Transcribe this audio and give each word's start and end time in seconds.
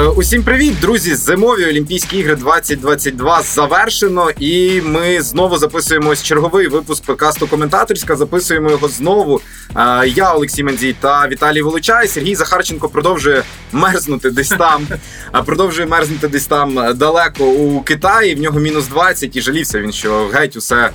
Е, 0.00 0.04
усім 0.04 0.42
привіт, 0.42 0.80
друзі! 0.80 1.14
Зимові 1.14 1.66
Олімпійські 1.66 2.18
ігри 2.18 2.34
2022 2.36 3.42
завершено, 3.42 4.30
і 4.38 4.80
ми 4.80 5.22
знову 5.22 5.56
записуємо 5.56 6.16
черговий 6.16 6.68
випуск 6.68 7.04
подкасту 7.04 7.46
коментаторська. 7.46 8.16
Записуємо 8.16 8.70
його 8.70 8.88
знову. 8.88 9.40
Е, 9.76 10.08
я 10.08 10.34
Олексій 10.34 10.64
Мандзій 10.64 10.96
та 11.00 11.28
Віталій 11.28 11.62
Волочай. 11.62 12.08
Сергій 12.08 12.34
Захарченко 12.34 12.88
продовжує 12.88 13.42
мерзнути 13.72 14.30
десь 14.30 14.48
там. 14.48 14.86
продовжує 15.46 15.86
мерзнути 15.86 16.28
десь 16.28 16.46
там 16.46 16.96
далеко 16.96 17.44
у 17.44 17.80
Китаї. 17.80 18.34
В 18.34 18.40
нього 18.40 18.60
мінус 18.60 18.88
20 18.88 19.36
і 19.36 19.40
жалівся 19.40 19.80
він, 19.80 19.92
що 19.92 20.26
геть 20.26 20.56
усе 20.56 20.90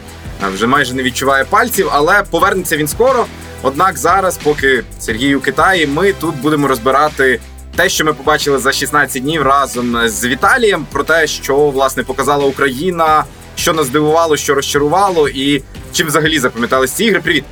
вже 0.54 0.68
майже 0.68 0.94
не 0.94 1.04
відчуває 1.04 1.46
пальців, 1.46 1.90
але 1.92 2.24
повернеться 2.32 2.78
він 2.78 2.88
скоро. 2.88 3.26
Однак 3.62 3.98
зараз, 3.98 4.40
поки 4.44 4.84
Сергій 5.00 5.36
у 5.36 5.42
Китаї, 5.42 5.88
ми 5.88 6.14
тут 6.14 6.36
будемо 6.36 6.68
розбирати 6.68 7.40
те, 7.76 7.90
що 7.90 8.06
ми 8.06 8.14
побачили 8.14 8.60
за 8.60 8.72
16 8.72 9.24
днів 9.24 9.42
разом 9.42 10.08
з 10.10 10.26
Віталієм, 10.26 10.88
про 10.92 11.04
те, 11.04 11.28
що 11.28 11.56
власне 11.56 12.04
показала 12.04 12.46
Україна, 12.46 13.24
що 13.56 13.74
нас 13.74 13.88
здивувало, 13.88 14.38
що 14.38 14.56
розчарувало, 14.56 15.30
і 15.30 15.64
чим 15.92 16.08
взагалі 16.08 16.40
запам'ятались 16.40 16.92
ці 16.92 17.06
ігри. 17.06 17.22
Привіт. 17.22 17.44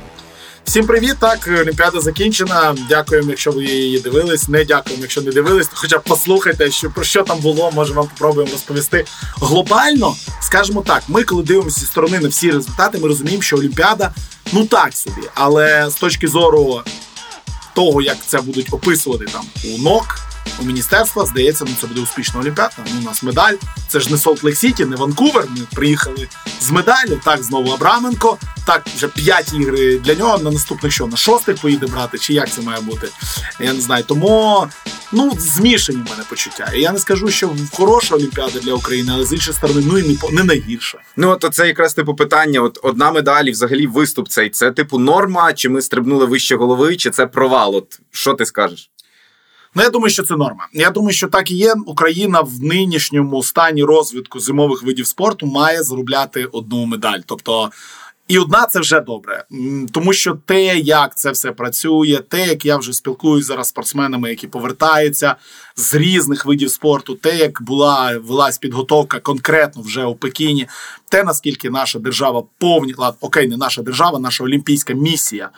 Всім 0.64 0.86
привіт! 0.86 1.16
Так, 1.20 1.48
Олімпіада 1.60 2.00
закінчена. 2.00 2.74
Дякуємо, 2.88 3.30
якщо 3.30 3.50
ви 3.50 3.64
її 3.64 3.98
дивились. 3.98 4.48
Не 4.48 4.64
дякуємо, 4.64 5.02
якщо 5.02 5.22
не 5.22 5.30
дивились. 5.30 5.68
Хоча 5.74 5.98
б 5.98 6.02
послухайте, 6.08 6.70
що 6.70 6.90
про 6.90 7.04
що 7.04 7.22
там 7.22 7.38
було. 7.38 7.70
Може 7.70 7.92
вам 7.92 8.06
попробуємо 8.06 8.52
розповісти. 8.52 9.04
Глобально, 9.36 10.14
скажімо 10.42 10.84
так, 10.86 11.02
ми, 11.08 11.24
коли 11.24 11.42
дивимося 11.42 11.80
зі 11.80 11.86
сторони 11.86 12.18
на 12.18 12.28
всі 12.28 12.50
результати, 12.50 12.98
ми 12.98 13.08
розуміємо, 13.08 13.42
що 13.42 13.56
Олімпіада 13.56 14.14
ну 14.52 14.64
так 14.64 14.94
собі, 14.94 15.22
але 15.34 15.90
з 15.90 15.94
точки 15.94 16.28
зору 16.28 16.82
того, 17.74 18.02
як 18.02 18.16
це 18.26 18.40
будуть 18.40 18.72
описувати 18.72 19.24
там 19.24 19.44
у 19.64 19.82
НОК, 19.82 20.18
у 20.60 20.64
міністерства, 20.64 21.26
здається, 21.26 21.64
ну 21.68 21.74
це 21.80 21.86
буде 21.86 22.00
успішна 22.00 22.40
олімпіада. 22.40 22.74
Ну, 22.94 23.00
у 23.00 23.04
нас 23.04 23.22
медаль. 23.22 23.54
Це 23.88 24.00
ж 24.00 24.10
не 24.10 24.18
Солт 24.18 24.44
Лейк 24.44 24.56
Сіті, 24.56 24.84
не 24.84 24.96
Ванкувер. 24.96 25.46
Ми 25.50 25.60
приїхали 25.72 26.28
з 26.60 26.70
медалі. 26.70 27.18
Так, 27.24 27.42
знову 27.42 27.72
Абраменко. 27.72 28.38
Так, 28.66 28.86
вже 28.96 29.08
п'ять 29.08 29.52
ігри 29.52 29.98
для 29.98 30.14
нього. 30.14 30.38
На 30.38 30.50
наступних 30.50 30.92
що 30.92 31.06
на 31.06 31.16
шостих 31.16 31.56
поїде 31.56 31.86
брати, 31.86 32.18
чи 32.18 32.34
як 32.34 32.50
це 32.50 32.62
має 32.62 32.80
бути? 32.80 33.08
Я 33.60 33.72
не 33.72 33.80
знаю. 33.80 34.04
Тому 34.04 34.66
ну 35.12 35.32
змішані 35.38 35.98
в 35.98 36.10
мене 36.10 36.22
почуття. 36.28 36.72
І 36.74 36.80
я 36.80 36.92
не 36.92 36.98
скажу, 36.98 37.28
що 37.28 37.56
хороша 37.72 38.14
олімпіада 38.14 38.60
для 38.60 38.74
України, 38.74 39.12
але 39.14 39.24
з 39.24 39.32
іншої 39.32 39.56
сторони, 39.56 39.82
ну 39.86 39.98
і 39.98 40.02
не 40.02 40.16
не 40.32 40.44
найгірша. 40.44 40.98
Ну 41.16 41.36
то 41.36 41.48
це 41.48 41.66
якраз 41.66 41.94
типу 41.94 42.14
питання. 42.14 42.60
От 42.60 42.78
одна 42.82 43.12
медаль, 43.12 43.50
взагалі, 43.50 43.86
виступ 43.86 44.28
цей 44.28 44.50
це 44.50 44.70
типу 44.70 44.98
норма, 44.98 45.52
чи 45.52 45.68
ми 45.68 45.82
стрибнули 45.82 46.26
вище 46.26 46.56
голови, 46.56 46.96
чи 46.96 47.10
це 47.10 47.26
провал? 47.26 47.76
От 47.76 48.00
що 48.10 48.34
ти 48.34 48.46
скажеш? 48.46 48.90
Ну, 49.74 49.82
я 49.82 49.90
думаю, 49.90 50.10
що 50.10 50.22
це 50.22 50.36
норма. 50.36 50.68
Я 50.72 50.90
думаю, 50.90 51.14
що 51.14 51.28
так 51.28 51.50
і 51.50 51.56
є. 51.56 51.74
Україна 51.86 52.40
в 52.40 52.62
нинішньому 52.62 53.42
стані 53.42 53.84
розвитку 53.84 54.40
зимових 54.40 54.82
видів 54.82 55.06
спорту 55.06 55.46
має 55.46 55.82
заробляти 55.82 56.44
одну 56.44 56.84
медаль. 56.84 57.20
Тобто. 57.26 57.70
І 58.28 58.38
одна 58.38 58.66
це 58.66 58.80
вже 58.80 59.00
добре, 59.00 59.44
тому 59.92 60.12
що 60.12 60.38
те, 60.46 60.78
як 60.78 61.18
це 61.18 61.30
все 61.30 61.52
працює, 61.52 62.20
те, 62.28 62.46
як 62.46 62.64
я 62.64 62.76
вже 62.76 62.92
спілкуюся 62.92 63.46
зараз 63.46 63.68
спортсменами, 63.68 64.30
які 64.30 64.46
повертаються 64.46 65.36
з 65.76 65.94
різних 65.94 66.46
видів 66.46 66.70
спорту, 66.70 67.14
те, 67.14 67.36
як 67.36 67.62
була 67.62 68.18
велась 68.18 68.58
підготовка 68.58 69.20
конкретно 69.20 69.82
вже 69.82 70.04
у 70.04 70.14
Пекіні, 70.14 70.66
те 71.10 71.24
наскільки 71.24 71.70
наша 71.70 71.98
держава 71.98 72.42
повні 72.58 72.94
ладно, 72.98 73.18
окей, 73.20 73.48
не 73.48 73.56
наша 73.56 73.82
держава, 73.82 74.18
наша 74.18 74.44
олімпійська 74.44 74.94
місія 74.94 75.50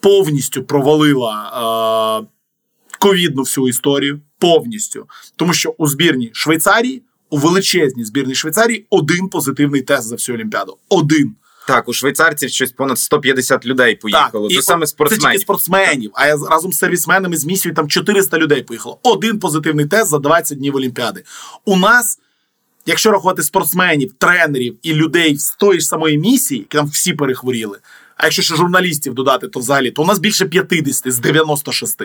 повністю 0.00 0.62
провалила 0.64 2.22
е, 2.22 2.26
ковідну 2.98 3.42
всю 3.42 3.68
історію 3.68 4.20
повністю, 4.38 5.06
тому 5.36 5.52
що 5.52 5.74
у 5.78 5.88
збірні 5.88 6.30
Швейцарії, 6.32 7.02
у 7.30 7.36
величезній 7.36 8.04
збірній 8.04 8.34
Швейцарії, 8.34 8.86
один 8.90 9.28
позитивний 9.28 9.82
тест 9.82 10.08
за 10.08 10.14
всю 10.14 10.36
Олімпіаду. 10.36 10.76
Один. 10.88 11.34
Так, 11.66 11.88
у 11.88 11.92
швейцарців 11.92 12.50
щось 12.50 12.72
понад 12.72 12.98
150 12.98 13.66
людей 13.66 13.96
поїхало. 13.96 14.48
Так, 14.48 14.56
Це 14.56 14.62
саме 14.62 14.86
спортсменів. 14.86 15.22
Це 15.22 15.28
тільки 15.28 15.42
спортсменів. 15.42 16.10
А 16.14 16.26
я 16.26 16.36
разом 16.50 16.72
з 16.72 16.78
сервісменами 16.78 17.36
з 17.36 17.44
місією 17.44 17.76
там 17.76 17.88
400 17.88 18.38
людей 18.38 18.62
поїхало. 18.62 18.98
Один 19.02 19.38
позитивний 19.38 19.86
тест 19.86 20.10
за 20.10 20.18
20 20.18 20.58
днів 20.58 20.76
Олімпіади. 20.76 21.24
У 21.64 21.76
нас, 21.76 22.18
якщо 22.86 23.10
рахувати 23.10 23.42
спортсменів, 23.42 24.12
тренерів 24.18 24.76
і 24.82 24.94
людей 24.94 25.38
з 25.38 25.50
тої 25.50 25.80
ж 25.80 25.86
самої 25.86 26.18
місії, 26.18 26.60
які 26.60 26.76
там 26.76 26.86
всі 26.86 27.12
перехворіли. 27.12 27.78
А 28.16 28.24
якщо 28.24 28.42
ще 28.42 28.56
журналістів 28.56 29.14
додати, 29.14 29.48
то 29.48 29.60
взагалі 29.60 29.90
то 29.90 30.02
у 30.02 30.06
нас 30.06 30.18
більше 30.18 30.44
50 30.44 31.12
з 31.12 31.18
96. 31.18 32.02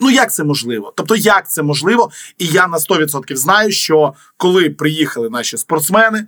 Ну 0.00 0.10
як 0.10 0.32
це 0.34 0.44
можливо? 0.44 0.92
Тобто, 0.96 1.16
як 1.16 1.50
це 1.50 1.62
можливо? 1.62 2.10
І 2.38 2.46
я 2.46 2.66
на 2.66 2.76
100% 2.78 3.36
знаю, 3.36 3.72
що 3.72 4.14
коли 4.36 4.70
приїхали 4.70 5.30
наші 5.30 5.56
спортсмени, 5.56 6.26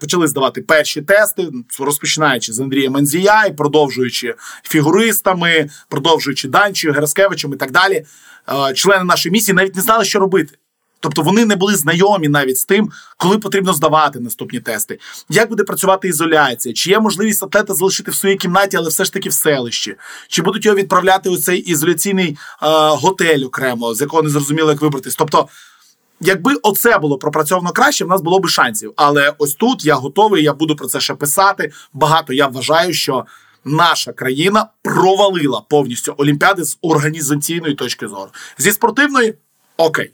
почали 0.00 0.28
здавати 0.28 0.62
перші 0.62 1.02
тести, 1.02 1.48
розпочинаючи 1.80 2.52
з 2.52 2.60
Андрія 2.60 2.90
Манзія 2.90 3.44
і 3.46 3.52
продовжуючи 3.52 4.34
фігуристами, 4.62 5.70
продовжуючи 5.88 6.48
Данчою, 6.48 6.94
Гераскевичем 6.94 7.52
і 7.52 7.56
так 7.56 7.70
далі. 7.70 8.06
Е, 8.48 8.74
члени 8.74 9.04
нашої 9.04 9.32
місії 9.32 9.54
навіть 9.54 9.76
не 9.76 9.82
знали, 9.82 10.04
що 10.04 10.18
робити. 10.18 10.58
Тобто 11.00 11.22
вони 11.22 11.44
не 11.44 11.56
були 11.56 11.76
знайомі 11.76 12.28
навіть 12.28 12.58
з 12.58 12.64
тим, 12.64 12.90
коли 13.16 13.38
потрібно 13.38 13.72
здавати 13.72 14.20
наступні 14.20 14.60
тести, 14.60 14.98
як 15.28 15.48
буде 15.48 15.64
працювати 15.64 16.08
ізоляція, 16.08 16.74
чи 16.74 16.90
є 16.90 17.00
можливість 17.00 17.42
атлета 17.42 17.74
залишити 17.74 18.10
в 18.10 18.14
своїй 18.14 18.36
кімнаті, 18.36 18.76
але 18.76 18.88
все 18.88 19.04
ж 19.04 19.12
таки 19.12 19.28
в 19.28 19.32
селищі, 19.32 19.96
чи 20.28 20.42
будуть 20.42 20.64
його 20.64 20.76
відправляти 20.76 21.28
у 21.28 21.36
цей 21.36 21.58
ізоляційний 21.58 22.28
е, 22.28 22.36
готель 22.88 23.44
окремо, 23.44 23.94
з 23.94 24.00
якого 24.00 24.22
не 24.22 24.30
зрозуміло, 24.30 24.70
як 24.70 24.80
вибратись. 24.80 25.14
Тобто, 25.14 25.48
якби 26.20 26.54
оце 26.62 26.98
було 26.98 27.18
пропрацьовано 27.18 27.70
краще, 27.70 28.04
в 28.04 28.08
нас 28.08 28.22
було 28.22 28.40
б 28.40 28.48
шансів. 28.48 28.92
Але 28.96 29.34
ось 29.38 29.54
тут 29.54 29.84
я 29.84 29.94
готовий, 29.94 30.42
я 30.42 30.52
буду 30.52 30.76
про 30.76 30.86
це 30.86 31.00
ще 31.00 31.14
писати. 31.14 31.72
Багато 31.92 32.32
я 32.32 32.46
вважаю, 32.46 32.92
що. 32.92 33.24
Наша 33.68 34.12
країна 34.12 34.66
провалила 34.82 35.62
повністю 35.68 36.14
Олімпіади 36.18 36.64
з 36.64 36.78
організаційної 36.82 37.74
точки 37.74 38.08
зору. 38.08 38.30
Зі 38.58 38.72
спортивної 38.72 39.34
окей 39.76 40.12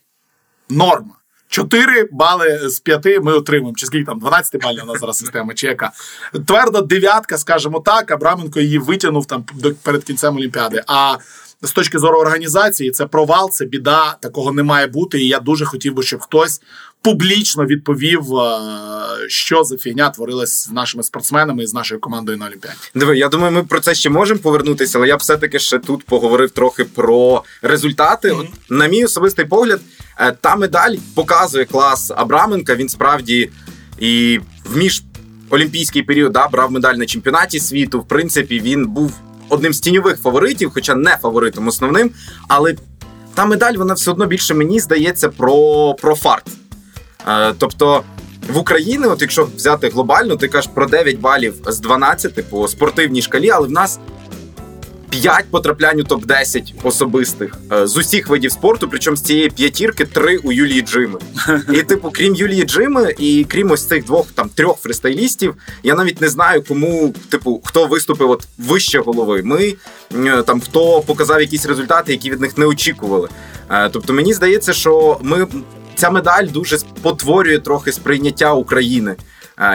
норма. 0.69 1.15
4 1.49 2.09
бали 2.13 2.69
з 2.69 2.81
5 2.81 3.07
ми 3.23 3.33
отримуємо. 3.33 3.77
Чи 3.77 3.87
скільки 3.87 4.05
там 4.05 4.19
12 4.19 4.63
балів 4.63 4.83
у 4.83 4.87
нас 4.87 5.01
зараз 5.01 5.19
система, 5.19 5.55
чи 5.55 5.67
яка. 5.67 5.93
Тверда 6.47 6.81
дев'ятка, 6.81 7.39
скажімо 7.39 7.81
так, 7.81 8.11
Абраменко 8.11 8.61
її 8.61 8.79
витягнув 8.79 9.27
там 9.27 9.45
до 9.55 9.75
перед 9.75 10.05
кінцем 10.05 10.37
Олімпіади. 10.37 10.83
А 10.87 11.17
з 11.63 11.73
точки 11.73 11.99
зору 11.99 12.19
організації, 12.19 12.91
це 12.91 13.07
провал, 13.07 13.51
це 13.51 13.65
біда, 13.65 14.17
такого 14.21 14.53
не 14.53 14.63
має 14.63 14.87
бути. 14.87 15.21
І 15.21 15.29
я 15.29 15.39
дуже 15.41 15.65
хотів 15.65 15.95
би, 15.95 16.03
щоб 16.03 16.21
хтось 16.21 16.61
публічно 17.03 17.67
відповів, 17.67 18.37
е, 18.37 18.59
що 19.29 19.65
за 19.65 19.77
фігня 19.77 20.11
творилась 20.11 20.65
з 20.65 20.71
нашими 20.71 21.03
спортсменами 21.03 21.63
і 21.63 21.67
з 21.67 21.75
нашою 21.75 22.01
командою 22.01 22.39
на 22.39 22.47
Олімпіаді. 22.47 22.79
Диви, 22.95 23.19
я 23.19 23.29
думаю, 23.29 23.53
ми 23.53 23.63
про 23.63 23.81
це 23.81 23.95
ще 23.95 24.11
можемо 24.11 24.41
повернутися, 24.41 24.99
але 24.99 25.09
я 25.09 25.17
б 25.17 25.21
все-таки 25.21 25.59
ще 25.59 25.79
тут 25.79 26.05
поговорив 26.05 26.51
трохи 26.51 26.85
про 26.85 27.45
результати. 27.63 28.33
Mm-hmm. 28.33 28.41
От, 28.41 28.71
на 28.71 28.87
мій 28.87 29.05
особистий 29.05 29.45
погляд, 29.45 29.81
е, 30.19 30.33
та 30.41 30.57
медаль 30.57 30.97
показує 31.15 31.65
клас 31.65 32.13
Абраменка. 32.17 32.75
Він 32.75 32.89
справді 32.89 33.51
і 33.99 34.41
в 34.65 34.77
між 34.77 35.03
олімпійський 35.51 36.03
період 36.03 36.33
да, 36.33 36.49
брав 36.49 36.73
медаль 36.73 36.95
на 36.95 37.07
чемпіонаті 37.07 37.61
світу. 37.61 38.01
В 38.01 38.09
принципі, 38.09 38.61
він 38.61 38.87
був 38.87 39.13
одним 39.53 39.73
з 39.73 39.81
тіньових 39.81 40.21
фаворитів, 40.21 40.71
хоча 40.75 40.95
не 40.95 41.17
фаворитом 41.23 41.69
основним. 41.69 42.11
Але 42.49 42.77
та 43.35 43.47
медаль 43.47 43.75
вона 43.75 43.95
все 43.95 44.11
одно 44.11 44.27
більше 44.27 44.55
мені 44.55 44.81
здається 44.81 45.29
про, 45.29 45.95
про 45.95 46.15
фарт. 46.15 46.45
Е, 47.29 47.55
тобто. 47.59 48.03
В 48.49 48.59
Україні, 48.59 49.07
от 49.07 49.23
якщо 49.23 49.49
взяти 49.57 49.89
глобально, 49.89 50.37
ти 50.37 50.49
кажеш 50.49 50.71
про 50.75 50.87
9 50.87 51.21
балів 51.21 51.55
з 51.67 51.79
12 51.79 52.51
по 52.51 52.69
спортивній 52.69 53.23
шкалі, 53.23 53.51
але 53.51 53.67
в 53.67 53.71
нас 53.71 53.99
5 55.13 55.51
потраплянь 55.51 56.01
у 56.01 56.05
топ-10 56.05 56.75
особистих 56.83 57.57
е, 57.73 57.87
з 57.87 57.97
усіх 57.97 58.29
видів 58.29 58.53
спорту. 58.53 58.89
Причому 58.91 59.17
з 59.17 59.23
цієї 59.23 59.51
п'ятірки 59.51 60.05
три 60.05 60.37
у 60.37 60.53
Юлії 60.53 60.83
Джими. 60.83 61.19
І, 61.73 61.83
типу, 61.83 62.11
крім 62.13 62.35
Юлії 62.35 62.65
Джими, 62.65 63.15
і 63.19 63.47
крім 63.49 63.71
ось 63.71 63.87
цих 63.87 64.05
двох 64.05 64.27
там 64.33 64.49
трьох 64.49 64.79
фристайлістів, 64.79 65.55
я 65.83 65.95
навіть 65.95 66.21
не 66.21 66.29
знаю, 66.29 66.63
кому, 66.69 67.15
типу, 67.29 67.63
хто 67.65 67.87
виступив 67.87 68.31
от 68.31 68.47
вище 68.59 68.99
голови. 68.99 69.43
Ми 69.43 69.75
е, 70.15 70.43
там 70.43 70.61
хто 70.61 71.01
показав 71.01 71.41
якісь 71.41 71.67
результати, 71.67 72.13
які 72.13 72.31
від 72.31 72.41
них 72.41 72.59
не 72.59 72.67
очікували. 72.67 73.29
Тобто, 73.93 74.13
мені 74.13 74.35
здається, 74.35 74.73
що 74.73 75.19
ми 75.23 75.47
ця 75.95 76.11
медаль 76.11 76.47
дуже 76.47 76.79
спотворює 76.79 77.59
трохи 77.59 77.93
сприйняття 77.93 78.53
України 78.53 79.17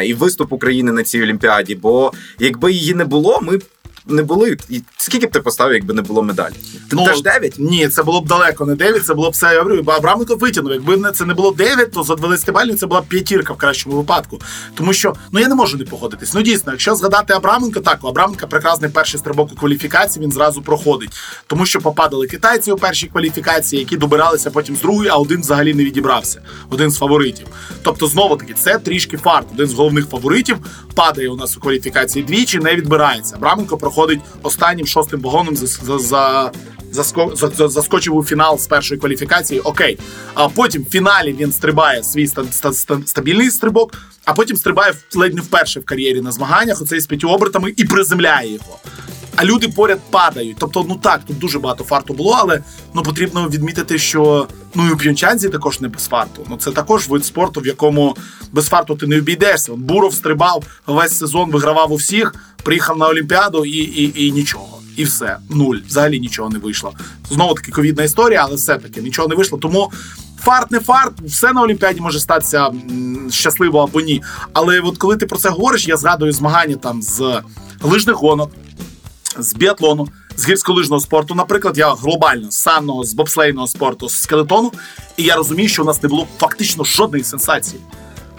і 0.06 0.14
виступ 0.14 0.54
України 0.54 0.92
на 0.92 1.04
цій 1.04 1.24
олімпіаді. 1.24 1.76
Бо 1.76 2.12
якби 2.40 2.72
її 2.72 2.94
не 2.94 3.06
було, 3.06 3.40
ми 3.42 3.60
не 4.10 4.24
були. 4.24 4.58
І 4.70 4.82
скільки 4.98 5.28
б 5.28 5.32
ти 5.32 5.40
поставив, 5.40 5.74
якби 5.74 5.94
не 5.94 6.02
було 6.02 6.24
медалі? 6.24 6.54
Ти 6.90 6.96
Ну, 6.96 7.06
теж 7.06 7.22
9? 7.22 7.56
Ні, 7.60 7.88
це 7.90 8.04
було 8.04 8.22
б 8.22 8.28
далеко 8.28 8.66
не 8.66 8.76
9, 8.76 9.06
це 9.06 9.14
було 9.14 9.30
б 9.30 9.34
все. 9.34 9.54
Я 9.54 9.62
говорю, 9.64 9.84
Абраменко 9.88 10.36
витягнув. 10.36 10.74
Якби 10.74 11.12
це 11.12 11.26
не 11.26 11.34
було 11.34 11.52
9, 11.52 11.92
то 11.92 12.04
за 12.04 12.16
12 12.16 12.52
балів 12.52 12.80
це 12.80 12.86
була 12.88 13.02
б 13.02 13.06
п'ятірка 13.06 13.54
в 13.54 13.58
кращому 13.58 13.98
випадку. 13.98 14.40
Тому 14.76 14.94
що 14.94 15.14
ну 15.32 15.40
я 15.40 15.48
не 15.48 15.56
можу 15.56 15.78
не 15.78 15.86
погодитись. 15.86 16.34
Ну 16.34 16.42
дійсно, 16.42 16.72
якщо 16.72 16.96
згадати 16.96 17.34
Абраменко, 17.34 17.80
так 17.80 18.04
у 18.04 18.08
Абраменка 18.08 18.48
прекрасний 18.48 18.90
перший 18.92 19.20
стрибок 19.20 19.52
у 19.52 19.56
кваліфікації, 19.56 20.26
він 20.26 20.32
зразу 20.32 20.62
проходить. 20.62 21.10
Тому 21.48 21.66
що 21.66 21.82
попадали 21.82 22.28
китайці 22.28 22.72
у 22.72 22.76
першій 22.78 23.08
кваліфікації, 23.08 23.80
які 23.80 23.98
добиралися 23.98 24.52
потім 24.52 24.76
з 24.76 24.82
другої, 24.82 25.10
а 25.10 25.16
один 25.16 25.42
взагалі 25.42 25.74
не 25.74 25.84
відібрався. 25.84 26.42
Один 26.70 26.92
з 26.92 26.98
фаворитів. 26.98 27.48
Тобто, 27.84 28.08
знову 28.08 28.36
таки, 28.36 28.54
це 28.54 28.80
трішки 28.80 29.18
фарт. 29.18 29.48
Один 29.54 29.68
з 29.68 29.74
головних 29.74 30.10
фаворитів 30.10 30.58
падає 30.96 31.30
у 31.30 31.36
нас 31.36 31.58
у 31.58 31.60
кваліфікації 31.60 32.26
двічі, 32.26 32.60
не 32.60 32.76
відбирається. 32.76 33.36
Абраменко 33.36 33.78
проходить 33.78 33.97
останнім 34.44 34.88
шостим 34.88 35.22
вагоном 35.22 35.56
за, 35.56 35.68
за, 35.68 36.52
за 36.92 37.04
за- 37.36 37.50
за- 37.50 37.68
заскочив 37.68 38.16
у 38.16 38.24
фінал 38.24 38.58
з 38.60 38.68
першої 38.68 39.00
кваліфікації. 39.00 39.60
Окей. 39.60 40.00
А 40.34 40.50
потім 40.50 40.84
в 40.84 40.90
фіналі 40.90 41.36
він 41.40 41.52
стрибає 41.52 42.04
свій 42.04 42.24
ста- 42.24 42.42
ста- 42.42 42.70
ста- 42.70 43.02
стабільний 43.06 43.52
стрибок, 43.52 43.94
а 44.26 44.34
потім 44.34 44.58
стрибає 44.58 44.94
ледь 45.16 45.34
не 45.34 45.42
вперше 45.42 45.80
в 45.80 45.86
кар'єрі 45.86 46.22
на 46.22 46.32
змаганнях, 46.32 46.82
оцей 46.82 47.00
з 47.00 47.06
п'яті 47.08 47.26
обертами, 47.26 47.74
і 47.78 47.86
приземляє 47.86 48.54
його. 48.54 48.80
А 49.38 49.46
люди 49.46 49.68
поряд 49.68 50.00
падають. 50.10 50.58
Тобто, 50.60 50.86
ну 50.90 50.96
так, 50.96 51.22
тут 51.28 51.40
дуже 51.40 51.60
багато 51.60 51.84
фарту 51.84 52.14
було, 52.14 52.38
але 52.40 52.64
ну 52.94 53.04
потрібно 53.04 53.50
відмітити, 53.50 54.00
що 54.00 54.48
ну 54.76 54.88
і 54.88 54.92
у 54.92 54.98
П'йончанзі 54.98 55.50
також 55.50 55.82
не 55.82 55.88
без 55.88 56.06
фарту. 56.06 56.46
Ну 56.50 56.58
це 56.58 56.72
також 56.72 57.08
вид 57.08 57.26
спорту, 57.26 57.60
в 57.60 57.68
якому 57.68 58.18
без 58.52 58.68
фарту 58.68 58.96
ти 58.96 59.08
не 59.08 59.18
обійдешся. 59.18 59.74
Буров 59.74 60.14
стрибав 60.14 60.64
весь 60.88 61.18
сезон, 61.18 61.52
вигравав 61.52 61.92
у 61.92 61.96
всіх, 61.96 62.36
приїхав 62.64 62.98
на 62.98 63.08
Олімпіаду 63.08 63.66
і, 63.66 63.78
і, 63.78 64.26
і 64.26 64.32
нічого. 64.32 64.80
І 64.96 65.04
все, 65.04 65.38
нуль. 65.50 65.78
Взагалі 65.88 66.20
нічого 66.20 66.50
не 66.50 66.60
вийшло. 66.60 66.94
Знову 67.30 67.54
таки 67.54 67.72
ковідна 67.72 68.04
історія, 68.04 68.42
але 68.44 68.56
все-таки 68.56 69.02
нічого 69.02 69.28
не 69.28 69.36
вийшло. 69.36 69.58
Тому 69.58 69.92
фарт 70.40 70.72
не 70.72 70.80
фарт, 70.80 71.14
все 71.26 71.54
на 71.54 71.62
Олімпіаді 71.62 72.02
може 72.02 72.20
статися 72.20 72.72
щасливо 73.30 73.80
або 73.80 74.02
ні. 74.02 74.24
Але 74.54 74.80
от 74.80 74.98
коли 74.98 75.18
ти 75.18 75.26
про 75.26 75.38
це 75.38 75.50
говориш, 75.50 75.88
я 75.88 75.98
згадую 75.98 76.32
змагання 76.32 76.76
там 76.76 77.02
з 77.02 77.42
лижних 77.82 78.16
гонок, 78.16 78.52
з 79.40 79.56
біатлону, 79.56 80.08
з 80.36 80.50
гірськолижного 80.50 81.00
спорту, 81.00 81.36
наприклад, 81.36 81.78
я 81.78 81.94
глобально 81.94 82.52
з 82.52 82.56
санного, 82.56 83.04
з 83.04 83.14
бобслейного 83.14 83.68
спорту, 83.68 84.10
з 84.10 84.22
скелетону, 84.22 84.72
і 85.18 85.24
я 85.24 85.36
розумію, 85.36 85.70
що 85.70 85.84
у 85.84 85.86
нас 85.86 86.04
не 86.04 86.10
було 86.10 86.28
фактично 86.40 86.84
жодної 86.84 87.24
сенсації. 87.24 87.82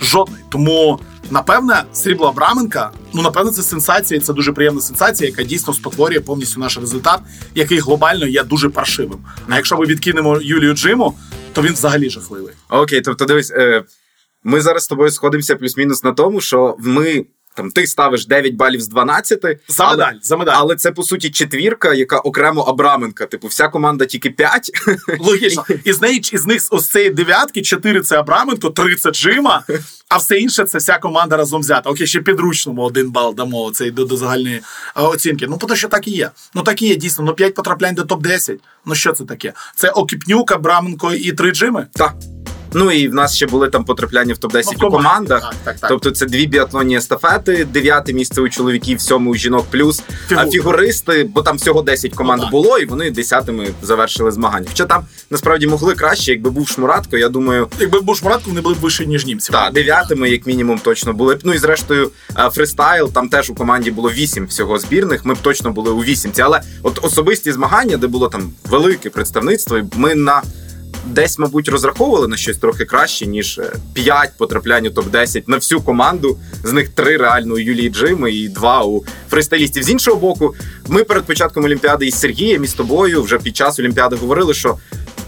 Жодної. 0.00 0.44
Тому, 0.48 1.00
напевне, 1.30 1.84
срібло 1.92 2.28
Абраменка, 2.28 2.90
ну 3.12 3.22
напевне, 3.22 3.50
це 3.50 3.62
сенсація, 3.62 4.20
це 4.20 4.32
дуже 4.32 4.52
приємна 4.52 4.80
сенсація, 4.80 5.30
яка 5.30 5.42
дійсно 5.42 5.74
спотворює 5.74 6.20
повністю 6.20 6.60
наш 6.60 6.78
результат, 6.78 7.20
який 7.54 7.78
глобально 7.78 8.26
є 8.26 8.42
дуже 8.42 8.68
паршивим. 8.68 9.18
А 9.48 9.56
якщо 9.56 9.76
ми 9.76 9.86
відкинемо 9.86 10.40
Юлію 10.42 10.74
Джиму, 10.74 11.14
то 11.52 11.62
він 11.62 11.72
взагалі 11.72 12.10
жахливий. 12.10 12.54
Окей, 12.70 13.00
тобто 13.00 13.24
дивись, 13.24 13.50
е, 13.50 13.84
ми 14.44 14.60
зараз 14.60 14.84
з 14.84 14.88
тобою 14.88 15.10
сходимося 15.10 15.56
плюс-мінус 15.56 16.04
на 16.04 16.12
тому, 16.12 16.40
що 16.40 16.76
ми. 16.78 17.24
Там 17.58 17.70
ти 17.70 17.86
ставиш 17.86 18.26
9 18.26 18.54
балів 18.54 18.80
з 18.80 18.88
12, 18.88 19.40
За 19.68 19.84
але, 19.84 19.96
медаль, 19.96 20.14
за 20.22 20.36
медаль. 20.36 20.54
але 20.56 20.76
це 20.76 20.92
по 20.92 21.02
суті 21.02 21.30
четвірка, 21.30 21.94
яка 21.94 22.18
окремо 22.18 22.60
Абраменка. 22.60 23.26
Типу, 23.26 23.48
вся 23.48 23.68
команда 23.68 24.04
тільки 24.04 24.30
5. 24.30 24.70
Логічно. 25.20 25.64
Із 25.84 26.02
неї 26.02 26.22
із 26.32 26.46
них 26.46 26.62
ось 26.70 26.88
цієї 26.88 27.10
дев'ятки, 27.10 27.62
чотири 27.62 28.00
це 28.00 28.18
Абраменко, 28.18 28.70
три 28.70 28.94
це 28.94 29.10
Джима, 29.10 29.62
а 30.08 30.16
все 30.16 30.38
інше 30.38 30.64
це 30.64 30.78
вся 30.78 30.98
команда 30.98 31.36
разом 31.36 31.60
взята. 31.60 31.90
Окей, 31.90 32.06
ще 32.06 32.20
підручному 32.20 32.82
один 32.82 33.10
бал 33.10 33.34
дамо 33.34 33.70
цей 33.70 33.90
до, 33.90 34.04
до 34.04 34.16
загальної 34.16 34.56
е, 34.56 34.62
оцінки. 35.02 35.46
Ну, 35.48 35.56
тому 35.56 35.76
що 35.76 35.88
так 35.88 36.08
і 36.08 36.10
є. 36.10 36.30
Ну 36.54 36.62
так 36.62 36.82
і 36.82 36.86
є, 36.86 36.96
дійсно. 36.96 37.24
Ну, 37.24 37.34
п'ять 37.34 37.54
потраплянь 37.54 37.94
до 37.94 38.02
топ-10. 38.02 38.56
Ну 38.86 38.94
що 38.94 39.12
це 39.12 39.24
таке? 39.24 39.52
Це 39.76 39.90
Окіпнюк, 39.90 40.52
Абраменко 40.52 41.14
і 41.14 41.32
три 41.32 41.50
Джими. 41.50 41.86
Так. 41.92 42.14
Ну 42.72 42.90
і 42.92 43.08
в 43.08 43.14
нас 43.14 43.36
ще 43.36 43.46
були 43.46 43.68
там 43.68 43.84
потрапляння 43.84 44.34
в 44.34 44.36
топ-10 44.36 44.64
Ну, 44.66 44.88
в 44.88 44.88
у 44.88 44.90
командах. 44.90 45.40
Так, 45.42 45.54
так, 45.64 45.78
так. 45.80 45.88
Тобто 45.90 46.10
це 46.10 46.26
дві 46.26 46.46
біатлонні 46.46 46.96
естафети, 46.96 47.64
дев'яте 47.64 48.12
місце 48.12 48.40
у 48.40 48.48
чоловіків, 48.48 49.00
сьоме 49.00 49.30
у 49.30 49.34
жінок, 49.34 49.66
плюс 49.70 50.02
Фігур. 50.28 50.44
а 50.44 50.50
фігуристи, 50.50 51.24
бо 51.34 51.42
там 51.42 51.56
всього 51.56 51.82
10 51.82 52.14
команд 52.14 52.42
Ну, 52.44 52.50
було, 52.50 52.78
і 52.78 52.84
вони 52.86 53.10
десятими 53.10 53.68
завершили 53.82 54.30
змагання. 54.32 54.66
Хоча 54.68 54.84
там 54.84 55.04
насправді 55.30 55.66
могли 55.66 55.94
краще, 55.94 56.30
якби 56.32 56.50
був 56.50 56.68
шмуратко, 56.68 57.16
я 57.16 57.28
думаю. 57.28 57.68
Якби 57.80 58.00
був 58.00 58.16
Шмуратко, 58.16 58.44
вони 58.50 58.60
були 58.60 58.74
б 58.74 58.78
вищі, 58.78 59.06
ніж 59.06 59.26
німці. 59.26 59.52
Так, 59.52 59.72
дев'ятими, 59.72 60.30
як 60.30 60.46
мінімум, 60.46 60.78
точно 60.78 61.12
були 61.12 61.34
б. 61.34 61.40
Ну 61.44 61.54
і 61.54 61.58
зрештою, 61.58 62.10
е, 62.38 62.50
фристайл, 62.50 63.12
там 63.12 63.28
теж 63.28 63.50
у 63.50 63.54
команді 63.54 63.90
було 63.90 64.10
вісім 64.10 64.46
всього 64.46 64.78
збірних. 64.78 65.24
Ми 65.24 65.34
б 65.34 65.38
точно 65.42 65.70
були 65.70 65.90
у 65.90 66.00
вісімці. 66.00 66.42
Але 66.42 66.60
от 66.82 67.04
особисті 67.04 67.52
змагання, 67.52 67.96
де 67.96 68.06
було 68.06 68.28
там 68.28 68.52
велике 68.70 69.10
представництво, 69.10 69.78
і 69.78 69.84
ми 69.96 70.14
на 70.14 70.42
десь, 71.06 71.38
мабуть, 71.38 71.68
розраховували 71.68 72.28
на 72.28 72.36
щось 72.36 72.56
трохи 72.56 72.84
краще, 72.84 73.26
ніж 73.26 73.60
5 73.92 74.32
потраплянь 74.38 74.86
у 74.86 74.90
топ-10 74.90 75.42
на 75.46 75.56
всю 75.56 75.80
команду. 75.80 76.38
З 76.64 76.72
них 76.72 76.88
три 76.88 77.16
реально 77.16 77.54
у 77.54 77.58
Юлії 77.58 77.88
Джими 77.90 78.32
і 78.32 78.48
два 78.48 78.84
у 78.84 79.04
фристайлістів. 79.30 79.82
З 79.82 79.90
іншого 79.90 80.16
боку, 80.16 80.54
ми 80.88 81.04
перед 81.04 81.24
початком 81.24 81.64
Олімпіади 81.64 82.06
із 82.06 82.14
Сергієм 82.14 82.64
і 82.64 82.66
з 82.66 82.74
тобою 82.74 83.22
вже 83.22 83.38
під 83.38 83.56
час 83.56 83.78
Олімпіади 83.78 84.16
говорили, 84.16 84.54
що 84.54 84.78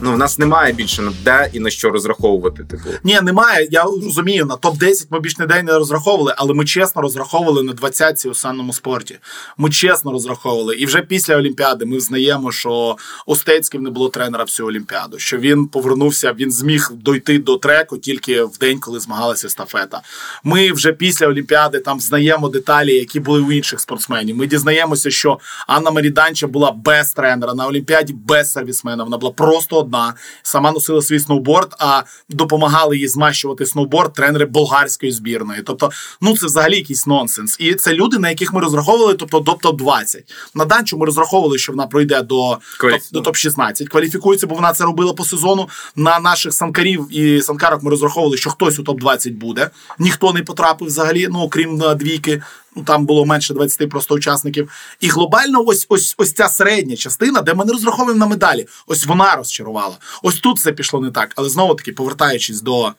ну 0.02 0.12
в 0.12 0.18
нас 0.18 0.38
немає 0.38 0.72
більше 0.72 1.02
на 1.02 1.12
де 1.24 1.50
і 1.52 1.60
на 1.60 1.70
що 1.70 1.90
розраховувати. 1.90 2.64
Типу. 2.64 2.90
Ні, 3.04 3.20
немає. 3.22 3.68
Я 3.70 3.82
розумію, 3.82 4.46
на 4.46 4.56
топ-10 4.56 5.06
ми 5.10 5.20
більш 5.20 5.38
ніде 5.38 5.62
не 5.62 5.72
розраховували, 5.72 6.34
але 6.36 6.54
ми 6.54 6.64
чесно 6.64 7.02
розраховували 7.02 7.62
на 7.62 7.72
20-ці 7.72 8.28
у 8.28 8.34
санному 8.34 8.72
спорті. 8.72 9.18
Ми 9.58 9.70
чесно 9.70 10.12
розраховували. 10.12 10.74
І 10.74 10.86
вже 10.86 11.02
після 11.02 11.36
Олімпіади 11.36 11.84
ми 11.84 11.96
взнаємо, 11.96 12.52
що 12.52 12.96
у 13.26 13.36
Стецьків 13.36 13.82
не 13.82 13.90
було 13.90 14.08
тренера 14.08 14.44
всю 14.44 14.66
Олімпіаду. 14.66 15.18
Що 15.18 15.38
він 15.38 15.66
повернувся, 15.66 16.32
він 16.32 16.52
зміг 16.52 16.90
дойти 16.92 17.38
до 17.38 17.56
треку 17.56 17.98
тільки 17.98 18.42
в 18.42 18.58
день, 18.58 18.78
коли 18.78 19.00
змагалася 19.00 19.46
естафета. 19.46 20.02
Ми 20.44 20.72
вже 20.72 20.92
після 20.92 21.26
Олімпіади 21.26 21.78
там 21.78 22.00
знаємо 22.00 22.48
деталі, 22.48 22.94
які 22.94 23.20
були 23.20 23.40
у 23.40 23.52
інших 23.52 23.80
спортсменів. 23.80 24.36
Ми 24.36 24.46
дізнаємося, 24.46 25.10
що 25.10 25.38
Анна 25.66 25.90
Маріданча 25.90 26.46
була 26.46 26.72
без 26.72 27.12
тренера 27.12 27.54
на 27.54 27.66
Олімпіаді, 27.66 28.12
без 28.12 28.52
сервісмена. 28.52 29.04
Вона 29.04 29.18
була 29.18 29.32
просто 29.32 29.89
одна. 29.90 30.14
Сама 30.42 30.72
носила 30.72 31.02
свій 31.02 31.20
сноуборд, 31.20 31.74
а 31.78 32.02
допомагали 32.28 32.98
їй 32.98 33.08
змащувати 33.08 33.66
сноуборд 33.66 34.12
тренери 34.12 34.46
болгарської 34.46 35.12
збірної. 35.12 35.62
Тобто, 35.62 35.90
ну 36.20 36.36
це 36.36 36.46
взагалі 36.46 36.76
якийсь 36.76 37.06
нонсенс. 37.06 37.56
І 37.60 37.74
це 37.74 37.94
люди, 37.94 38.18
на 38.18 38.28
яких 38.28 38.52
ми 38.52 38.60
розраховували, 38.60 39.14
тобто 39.14 39.40
до 39.40 39.52
топ-20. 39.52 40.16
На 40.54 40.64
данчу 40.64 40.98
ми 40.98 41.06
розраховували, 41.06 41.58
що 41.58 41.72
вона 41.72 41.86
пройде 41.86 42.22
до, 42.22 42.58
Кваліф- 42.80 43.12
топ, 43.12 43.24
до 43.24 43.30
топ-16. 43.30 43.86
Кваліфікується, 43.86 44.46
бо 44.46 44.54
вона 44.54 44.72
це 44.72 44.84
робила 44.84 45.12
по 45.12 45.24
сезону. 45.24 45.68
На 45.96 46.20
наших 46.20 46.54
санкарів 46.54 47.06
і 47.10 47.42
санкарок 47.42 47.82
ми 47.82 47.90
розраховували, 47.90 48.36
що 48.36 48.50
хтось 48.50 48.78
у 48.78 48.82
топ-20 48.82 49.32
буде. 49.32 49.70
Ніхто 49.98 50.32
не 50.32 50.42
потрапив 50.42 50.88
взагалі, 50.88 51.28
ну 51.30 51.40
окрім 51.40 51.82
е, 51.82 51.94
двійки. 51.94 52.42
Ну 52.76 52.82
там 52.82 53.06
було 53.06 53.26
менше 53.26 53.54
20 53.54 53.90
просто 53.90 54.14
учасників. 54.14 54.70
І 55.00 55.08
глобально, 55.08 55.62
ось 55.66 55.86
ось 55.88 56.14
ось 56.18 56.32
ця 56.32 56.48
середня 56.48 56.96
частина, 56.96 57.42
де 57.42 57.54
ми 57.54 57.64
не 57.64 57.72
розраховуємо 57.72 58.18
на 58.18 58.26
медалі. 58.26 58.66
Ось 58.86 59.06
вона 59.06 59.36
розчарувала. 59.36 59.96
Ось 60.22 60.40
тут 60.40 60.58
все 60.58 60.72
пішло 60.72 61.00
не 61.00 61.10
так. 61.10 61.32
Але 61.36 61.48
знову 61.48 61.74
таки, 61.74 61.92
повертаючись 61.92 62.60
до 62.60 62.92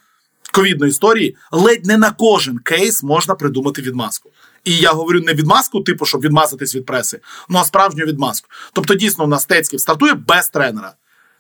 ковідної 0.52 0.90
історії, 0.90 1.36
ледь 1.52 1.86
не 1.86 1.98
на 1.98 2.12
кожен 2.12 2.58
кейс 2.58 3.04
можна 3.04 3.36
придумати 3.36 3.82
відмазку. 3.82 4.30
І 4.64 4.78
я 4.78 4.92
говорю 4.92 5.22
не 5.22 5.34
відмазку, 5.34 5.82
типу, 5.82 6.06
щоб 6.06 6.22
відмазатись 6.22 6.76
від 6.76 6.86
преси, 6.86 7.20
ну 7.50 7.60
а 7.60 7.66
справжню 7.66 8.06
відмазку. 8.06 8.48
Тобто, 8.74 8.96
дійсно, 8.96 9.24
у 9.24 9.28
нас 9.28 9.44
Стецьків 9.44 9.80
стартує 9.80 10.14
без 10.14 10.50
тренера. 10.50 10.94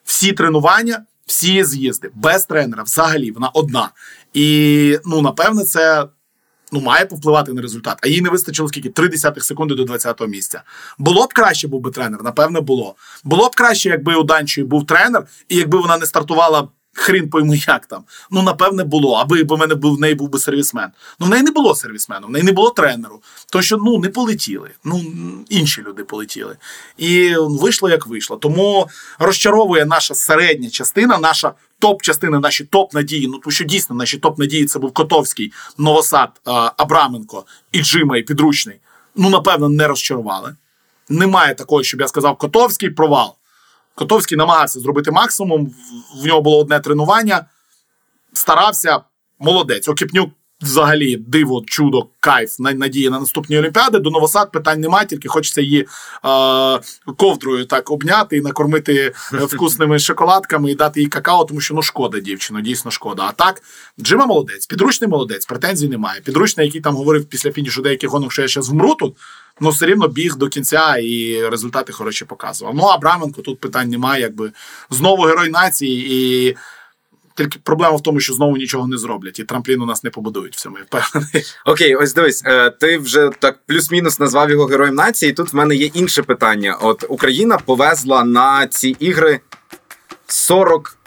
Всі 0.03 0.33
тренування, 0.33 1.05
всі 1.25 1.63
з'їзди, 1.63 2.11
без 2.15 2.45
тренера, 2.45 2.83
взагалі, 2.83 3.31
вона 3.31 3.49
одна. 3.49 3.89
І 4.33 4.97
ну, 5.05 5.21
напевне, 5.21 5.63
це 5.63 6.07
ну, 6.71 6.81
має 6.81 7.05
повпливати 7.05 7.53
на 7.53 7.61
результат. 7.61 7.97
А 8.01 8.07
їй 8.07 8.21
не 8.21 8.29
вистачило 8.29 8.69
скільки? 8.69 8.89
Три 8.89 9.07
десятих 9.07 9.43
секунди 9.43 9.75
до 9.75 9.83
20-го 9.83 10.27
місця. 10.27 10.63
Було 10.97 11.25
б 11.25 11.33
краще, 11.33 11.67
був 11.67 11.81
би 11.81 11.91
тренер, 11.91 12.23
напевне, 12.23 12.61
було. 12.61 12.95
Було 13.23 13.49
б 13.49 13.55
краще, 13.55 13.89
якби 13.89 14.15
у 14.15 14.23
Данчої 14.23 14.67
був 14.67 14.85
тренер, 14.85 15.25
і 15.49 15.55
якби 15.55 15.77
вона 15.77 15.97
не 15.97 16.05
стартувала. 16.05 16.67
Хрін 16.93 17.29
пойму, 17.29 17.55
як 17.55 17.85
там. 17.85 18.03
Ну, 18.31 18.41
напевне, 18.41 18.83
було, 18.83 19.15
аби 19.15 19.43
в 19.43 19.57
мене 19.57 19.75
був 19.75 19.95
в 19.95 19.99
неї 19.99 20.15
був 20.15 20.29
би 20.29 20.39
сервісмен. 20.39 20.89
Ну, 21.19 21.25
в 21.25 21.29
неї 21.29 21.43
не 21.43 21.51
було 21.51 21.75
сервісмену, 21.75 22.27
в 22.27 22.29
неї 22.29 22.45
не 22.45 22.51
було 22.51 22.69
тренеру. 22.69 23.21
Тому 23.49 23.63
що 23.63 23.77
ну, 23.77 23.99
не 23.99 24.09
полетіли. 24.09 24.69
Ну, 24.83 25.03
інші 25.49 25.81
люди 25.81 26.03
полетіли. 26.03 26.57
І 26.97 27.35
вийшло, 27.37 27.89
як 27.89 28.07
вийшло. 28.07 28.37
Тому 28.37 28.87
розчаровує 29.19 29.85
наша 29.85 30.15
середня 30.15 30.69
частина, 30.69 31.17
наша 31.17 31.53
топ-частина, 31.79 32.39
наші 32.39 32.63
топ-надії. 32.63 33.27
Ну, 33.27 33.37
тому 33.37 33.51
що 33.51 33.63
дійсно 33.63 33.95
наші 33.95 34.17
топ-надії 34.17 34.65
це 34.65 34.79
був 34.79 34.93
Котовський, 34.93 35.53
Новосад, 35.77 36.29
Абраменко 36.77 37.45
і 37.71 37.81
Джима, 37.81 38.17
і 38.17 38.23
Підручний. 38.23 38.79
Ну, 39.15 39.29
напевно, 39.29 39.69
не 39.69 39.87
розчарували. 39.87 40.55
Немає 41.09 41.55
такого, 41.55 41.83
щоб 41.83 42.01
я 42.01 42.07
сказав, 42.07 42.37
Котовський 42.37 42.89
провал. 42.89 43.35
Котовський 44.01 44.37
намагався 44.37 44.79
зробити 44.79 45.11
максимум. 45.11 45.71
В- 46.21 46.25
нього 46.25 46.41
було 46.41 46.59
одне 46.59 46.79
тренування. 46.79 47.45
Старався, 48.33 48.99
молодець. 49.39 49.87
Окіпнюк 49.87 50.29
взагалі 50.61 51.15
диво, 51.15 51.63
чудо, 51.65 52.07
кайф, 52.19 52.59
надія 52.59 53.09
на 53.09 53.19
наступні 53.19 53.59
олімпіади. 53.59 53.99
До 53.99 54.09
Новосад 54.09 54.51
питань 54.51 54.79
немає, 54.79 55.07
тільки 55.07 55.27
хочеться 55.27 55.61
її 55.61 55.81
е, 55.81 55.87
ковдрою 57.17 57.65
так 57.65 57.91
обняти 57.91 58.37
і 58.37 58.41
накормити 58.41 59.13
е, 59.33 59.37
вкусними 59.45 59.99
шоколадками 59.99 60.71
і 60.71 60.75
дати 60.75 61.01
їй 61.01 61.07
какао, 61.07 61.45
тому 61.45 61.61
що 61.61 61.73
ну 61.73 61.81
шкода, 61.81 62.19
дівчино, 62.19 62.61
дійсно 62.61 62.91
шкода. 62.91 63.23
А 63.27 63.31
так, 63.31 63.61
Джима 63.99 64.25
молодець, 64.25 64.65
підручний 64.65 65.09
молодець, 65.09 65.45
претензій 65.45 65.87
немає. 65.87 66.21
Підручний, 66.21 66.65
який 66.65 66.81
там 66.81 66.95
говорив 66.95 67.25
після 67.25 67.51
фінішу 67.51 67.81
деяких 67.81 68.09
гонок, 68.09 68.31
що 68.31 68.41
я 68.41 68.47
зараз 68.47 68.69
вмру 68.69 68.95
тут. 68.95 69.15
Ну, 69.61 69.69
все 69.69 69.85
рівно 69.85 70.07
біг 70.07 70.35
до 70.35 70.47
кінця 70.47 70.97
і 70.97 71.41
результати 71.49 71.93
хороші 71.93 72.25
показував. 72.25 72.75
Ну, 72.75 72.83
Абраменко 72.83 73.41
тут 73.41 73.59
питань 73.59 73.89
немає, 73.89 74.21
якби 74.21 74.51
знову 74.89 75.23
герой 75.23 75.49
нації, 75.49 76.07
і 76.11 76.55
тільки 77.35 77.59
проблема 77.63 77.95
в 77.95 78.03
тому, 78.03 78.19
що 78.19 78.33
знову 78.33 78.57
нічого 78.57 78.87
не 78.87 78.97
зроблять, 78.97 79.39
і 79.39 79.43
трамплін 79.43 79.81
у 79.81 79.85
нас 79.85 80.03
не 80.03 80.09
побудують. 80.09 80.55
В 80.55 80.59
цьому 80.59 80.77
я 80.77 80.83
впевнений. 80.83 81.43
Окей, 81.65 81.95
ось 81.95 82.13
дивись, 82.13 82.43
е, 82.45 82.69
ти 82.69 82.97
вже 82.97 83.29
так 83.39 83.59
плюс-мінус 83.67 84.19
назвав 84.19 84.49
його 84.49 84.65
героєм 84.65 84.95
нації. 84.95 85.33
Тут 85.33 85.53
в 85.53 85.55
мене 85.55 85.75
є 85.75 85.85
інше 85.85 86.23
питання. 86.23 86.75
От 86.81 87.05
Україна 87.09 87.57
повезла 87.57 88.23
на 88.23 88.67
ці 88.67 88.89
ігри 88.89 89.39
40 90.27 90.97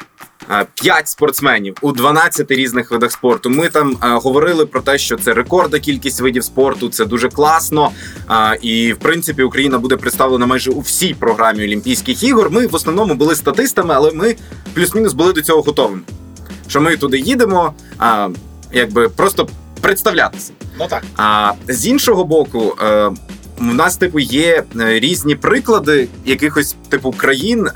5 0.75 1.09
спортсменів 1.09 1.77
у 1.81 1.93
12 1.93 2.51
різних 2.51 2.91
видах 2.91 3.13
спорту. 3.13 3.51
Ми 3.51 3.69
там 3.69 3.97
а, 4.01 4.15
говорили 4.15 4.67
про 4.67 4.81
те, 4.81 4.99
що 4.99 5.17
це 5.17 5.35
рекордна 5.35 5.79
кількість 5.79 6.21
видів 6.21 6.45
спорту, 6.45 6.89
це 6.89 7.05
дуже 7.05 7.29
класно. 7.29 7.91
А, 8.27 8.55
І 8.63 8.93
в 8.93 8.97
принципі 8.97 9.43
Україна 9.43 9.79
буде 9.79 9.97
представлена 9.97 10.47
майже 10.47 10.71
у 10.71 10.81
всій 10.81 11.15
програмі 11.15 11.65
Олімпійських 11.65 12.23
ігор. 12.23 12.51
Ми 12.51 12.67
в 12.67 12.75
основному 12.75 13.15
були 13.15 13.35
статистами, 13.37 13.95
але 13.95 14.13
ми 14.13 14.37
плюс-мінус 14.75 15.13
були 15.13 15.33
до 15.33 15.43
цього 15.43 15.63
готовими. 15.63 16.01
Що 16.69 16.81
ми 16.81 16.97
туди 16.97 17.19
їдемо, 17.19 17.75
а, 17.99 18.29
якби 18.73 19.09
просто 19.09 19.49
представлятися. 19.81 20.53
Ну 20.79 20.87
так. 20.89 21.03
А 21.17 21.53
з 21.69 21.87
іншого 21.87 22.25
боку. 22.25 22.77
Е, 22.83 23.11
у 23.61 23.65
нас, 23.65 23.97
типу, 23.97 24.19
є 24.19 24.63
е, 24.81 25.01
різні 25.01 25.35
приклади 25.35 26.09
якихось 26.25 26.77
типу 26.89 27.13
країн, 27.13 27.69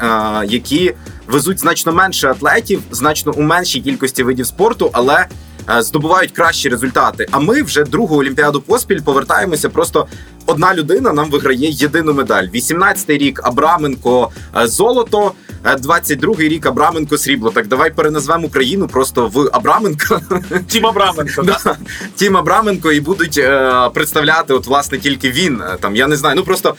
які 0.44 0.94
везуть 1.28 1.60
значно 1.60 1.92
менше 1.92 2.28
атлетів, 2.28 2.80
значно 2.90 3.32
у 3.36 3.42
меншій 3.42 3.80
кількості 3.80 4.22
видів 4.22 4.46
спорту, 4.46 4.90
але 4.92 5.26
е, 5.70 5.82
здобувають 5.82 6.32
кращі 6.32 6.68
результати. 6.68 7.26
А 7.30 7.38
ми 7.38 7.62
вже 7.62 7.84
другу 7.84 8.16
олімпіаду 8.16 8.60
поспіль 8.60 9.00
повертаємося. 9.00 9.68
Просто 9.68 10.06
одна 10.46 10.74
людина 10.74 11.12
нам 11.12 11.30
виграє 11.30 11.70
єдину 11.70 12.14
медаль. 12.14 12.44
18-й 12.44 13.18
рік 13.18 13.40
Абраменко 13.44 14.30
е, 14.56 14.66
золото. 14.66 15.32
22-й 15.64 16.46
е, 16.46 16.48
рік 16.48 16.66
Абраменко 16.66 17.18
срібло. 17.18 17.50
Так 17.50 17.66
давай 17.66 17.90
переназвемо 17.90 18.46
Україну 18.46 18.88
просто 18.88 19.28
в 19.28 19.50
Абраменко. 19.52 20.20
Тім 20.68 20.86
Абраменко. 20.86 21.42
да. 21.42 21.76
Тім 22.16 22.36
Абраменко 22.36 22.92
і 22.92 23.00
будуть 23.00 23.38
е, 23.38 23.90
представляти, 23.94 24.54
от 24.54 24.66
власне 24.66 24.98
тільки 24.98 25.30
він. 25.30 25.62
Там 25.80 25.96
я 25.96 26.06
не 26.06 26.16
знаю. 26.16 26.36
Ну 26.36 26.44
просто 26.44 26.76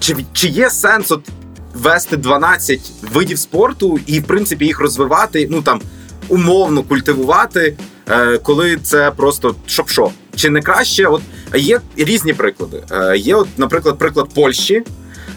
чи 0.00 0.16
чи 0.32 0.48
є 0.48 0.70
сенс 0.70 1.10
от 1.10 1.28
вести 1.74 2.16
12 2.16 2.80
видів 3.12 3.38
спорту 3.38 4.00
і, 4.06 4.20
в 4.20 4.24
принципі, 4.24 4.64
їх 4.64 4.80
розвивати, 4.80 5.48
ну 5.50 5.62
там 5.62 5.80
умовно 6.28 6.82
культивувати, 6.82 7.76
е, 8.10 8.38
коли 8.38 8.76
це 8.76 9.10
просто 9.10 9.54
що. 9.66 10.10
Чи 10.36 10.50
не 10.50 10.62
краще? 10.62 11.06
От 11.06 11.22
є 11.54 11.80
різні 11.96 12.32
приклади. 12.32 12.82
Е, 12.90 13.16
є, 13.16 13.34
от, 13.34 13.48
наприклад, 13.56 13.98
приклад 13.98 14.28
Польщі, 14.34 14.82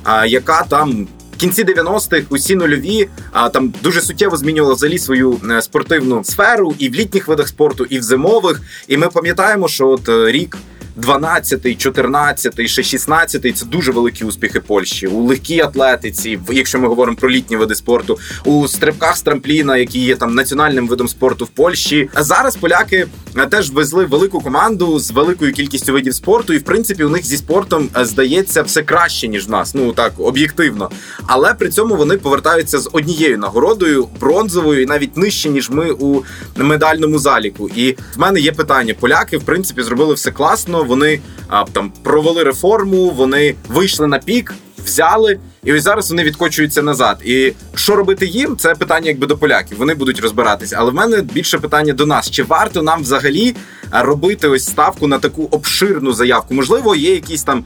е, 0.07 0.27
яка 0.27 0.63
там. 0.63 1.07
В 1.33 1.43
кінці 1.43 1.63
90-х 1.63 2.25
усі 2.29 2.55
нульові 2.55 3.09
а 3.31 3.49
там 3.49 3.73
дуже 3.83 4.01
суттєво 4.01 4.37
змінювала 4.37 4.73
взагалі 4.73 4.97
свою 4.97 5.39
спортивну 5.61 6.23
сферу 6.23 6.75
і 6.77 6.89
в 6.89 6.93
літніх 6.95 7.27
видах 7.27 7.47
спорту, 7.47 7.85
і 7.89 7.99
в 7.99 8.03
зимових. 8.03 8.61
І 8.87 8.97
ми 8.97 9.07
пам'ятаємо, 9.07 9.67
що 9.67 9.87
от 9.87 10.09
рік 10.31 10.57
12-й, 10.97 11.75
14-й, 11.75 12.67
ще 12.67 12.81
16-й– 12.81 13.51
це 13.53 13.65
дуже 13.65 13.91
великі 13.91 14.25
успіхи 14.25 14.59
Польщі 14.59 15.07
у 15.07 15.23
легкій 15.23 15.59
атлетиці, 15.59 16.39
якщо 16.51 16.79
ми 16.79 16.87
говоримо 16.87 17.17
про 17.17 17.29
літні 17.29 17.55
види 17.55 17.75
спорту, 17.75 18.19
у 18.45 18.67
стрибках 18.67 19.17
з 19.17 19.21
трампліна, 19.21 19.77
які 19.77 19.99
є 19.99 20.15
там 20.15 20.35
національним 20.35 20.87
видом 20.87 21.07
спорту 21.07 21.45
в 21.45 21.47
Польщі. 21.47 22.09
А 22.13 22.23
зараз 22.23 22.55
поляки 22.55 23.07
е, 23.37 23.45
теж 23.45 23.71
везли 23.71 24.05
велику 24.05 24.41
команду 24.41 24.99
з 24.99 25.11
великою 25.11 25.53
кількістю 25.53 25.93
видів 25.93 26.13
спорту, 26.13 26.53
і 26.53 26.57
в 26.57 26.63
принципі 26.63 27.03
у 27.03 27.09
них 27.09 27.25
зі 27.25 27.37
спортом 27.37 27.89
е, 27.97 28.05
здається 28.05 28.61
все 28.61 28.83
краще 28.83 29.27
ніж 29.27 29.47
в 29.47 29.51
нас. 29.51 29.75
Ну 29.75 29.93
так 29.93 30.13
об'єктивно. 30.17 30.89
Але 31.27 31.53
при 31.53 31.69
цьому 31.69 31.95
вони 31.95 32.17
повертаються 32.17 32.79
з 32.79 32.89
однією 32.93 33.37
нагородою 33.37 34.07
бронзовою 34.19 34.81
і 34.81 34.85
навіть 34.85 35.17
нижче 35.17 35.49
ніж 35.49 35.69
ми 35.69 35.91
у 35.91 36.23
медальному 36.55 37.19
заліку. 37.19 37.69
І 37.75 37.91
в 38.15 38.19
мене 38.19 38.39
є 38.39 38.51
питання: 38.51 38.93
поляки 38.99 39.37
в 39.37 39.43
принципі 39.43 39.83
зробили 39.83 40.13
все 40.13 40.31
класно 40.31 40.80
вони 40.83 41.19
а, 41.47 41.63
там 41.63 41.91
провели 42.03 42.43
реформу, 42.43 43.09
вони 43.09 43.55
вийшли 43.67 44.07
на 44.07 44.19
пік, 44.19 44.53
взяли, 44.85 45.39
і 45.63 45.73
ось 45.73 45.83
зараз 45.83 46.09
вони 46.09 46.23
відкочуються 46.23 46.81
назад. 46.81 47.17
І 47.25 47.53
що 47.75 47.95
робити 47.95 48.25
їм? 48.25 48.57
Це 48.57 48.75
питання 48.75 49.07
якби 49.07 49.27
до 49.27 49.37
поляків. 49.37 49.77
Вони 49.77 49.93
будуть 49.93 50.19
розбиратися. 50.19 50.75
Але 50.79 50.91
в 50.91 50.93
мене 50.93 51.21
більше 51.21 51.57
питання 51.57 51.93
до 51.93 52.05
нас: 52.05 52.31
чи 52.31 52.43
варто 52.43 52.81
нам 52.81 53.01
взагалі 53.01 53.55
робити 53.91 54.47
ось 54.47 54.65
ставку 54.65 55.07
на 55.07 55.19
таку 55.19 55.47
обширну 55.51 56.13
заявку? 56.13 56.53
Можливо, 56.53 56.95
є 56.95 57.13
якісь 57.13 57.43
там 57.43 57.65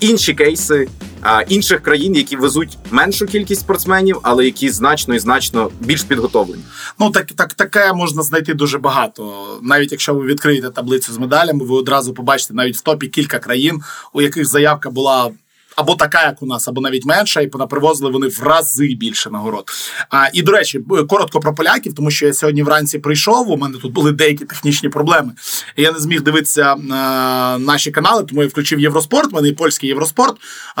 інші 0.00 0.34
кейси 0.34 0.88
інших 1.48 1.82
країн, 1.82 2.14
які 2.14 2.36
везуть 2.36 2.78
меншу 2.90 3.26
кількість 3.26 3.60
спортсменів, 3.60 4.18
але 4.22 4.44
які 4.44 4.70
значно 4.70 5.14
і 5.14 5.18
значно 5.18 5.70
більш 5.80 6.02
підготовлені. 6.02 6.62
Ну 7.00 7.10
так 7.10 7.26
так 7.26 7.54
таке 7.54 7.92
можна 7.92 8.22
знайти 8.22 8.54
дуже 8.54 8.78
багато. 8.78 9.44
Навіть 9.62 9.92
якщо 9.92 10.14
ви 10.14 10.26
відкриєте 10.26 10.70
таблицю 10.70 11.12
з 11.12 11.18
медалями, 11.18 11.64
ви 11.64 11.74
одразу 11.74 12.14
побачите 12.14 12.54
навіть 12.54 12.76
в 12.76 12.80
топі 12.80 13.08
кілька 13.08 13.38
країн, 13.38 13.82
у 14.12 14.22
яких 14.22 14.46
заявка 14.46 14.90
була 14.90 15.30
або 15.76 15.94
така, 15.94 16.22
як 16.22 16.42
у 16.42 16.46
нас, 16.46 16.68
або 16.68 16.80
навіть 16.80 17.04
менша, 17.04 17.40
і 17.40 17.46
привозили 17.46 18.10
вони 18.10 18.26
в 18.26 18.42
рази 18.42 18.94
більше 18.94 19.30
нагород. 19.30 19.70
А, 20.10 20.28
І 20.32 20.42
до 20.42 20.52
речі, 20.52 20.80
коротко 21.08 21.40
про 21.40 21.54
поляків, 21.54 21.94
тому 21.94 22.10
що 22.10 22.26
я 22.26 22.32
сьогодні 22.32 22.62
вранці 22.62 22.98
прийшов. 22.98 23.50
У 23.50 23.56
мене 23.56 23.78
тут 23.78 23.92
були 23.92 24.12
деякі 24.12 24.44
технічні 24.44 24.88
проблеми. 24.88 25.32
Я 25.76 25.92
не 25.92 25.98
зміг 25.98 26.22
дивитися 26.22 26.76
а, 26.92 27.58
наші 27.60 27.90
канали, 27.90 28.24
тому 28.24 28.42
я 28.42 28.48
включив 28.48 28.80
Євроспорт. 28.80 29.32
У 29.32 29.36
мене 29.36 29.48
і 29.48 29.52
польський 29.52 29.88
Євроспорт. 29.88 30.36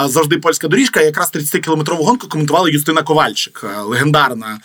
Завжди 0.06 0.38
польська 0.38 0.68
доріжка. 0.68 1.00
Якраз 1.00 1.32
30-кілометрову 1.34 2.04
гонку 2.04 2.28
коментувала 2.28 2.68
Юстина 2.68 3.02
Ковальчик, 3.02 3.64
легендарна 3.84 4.58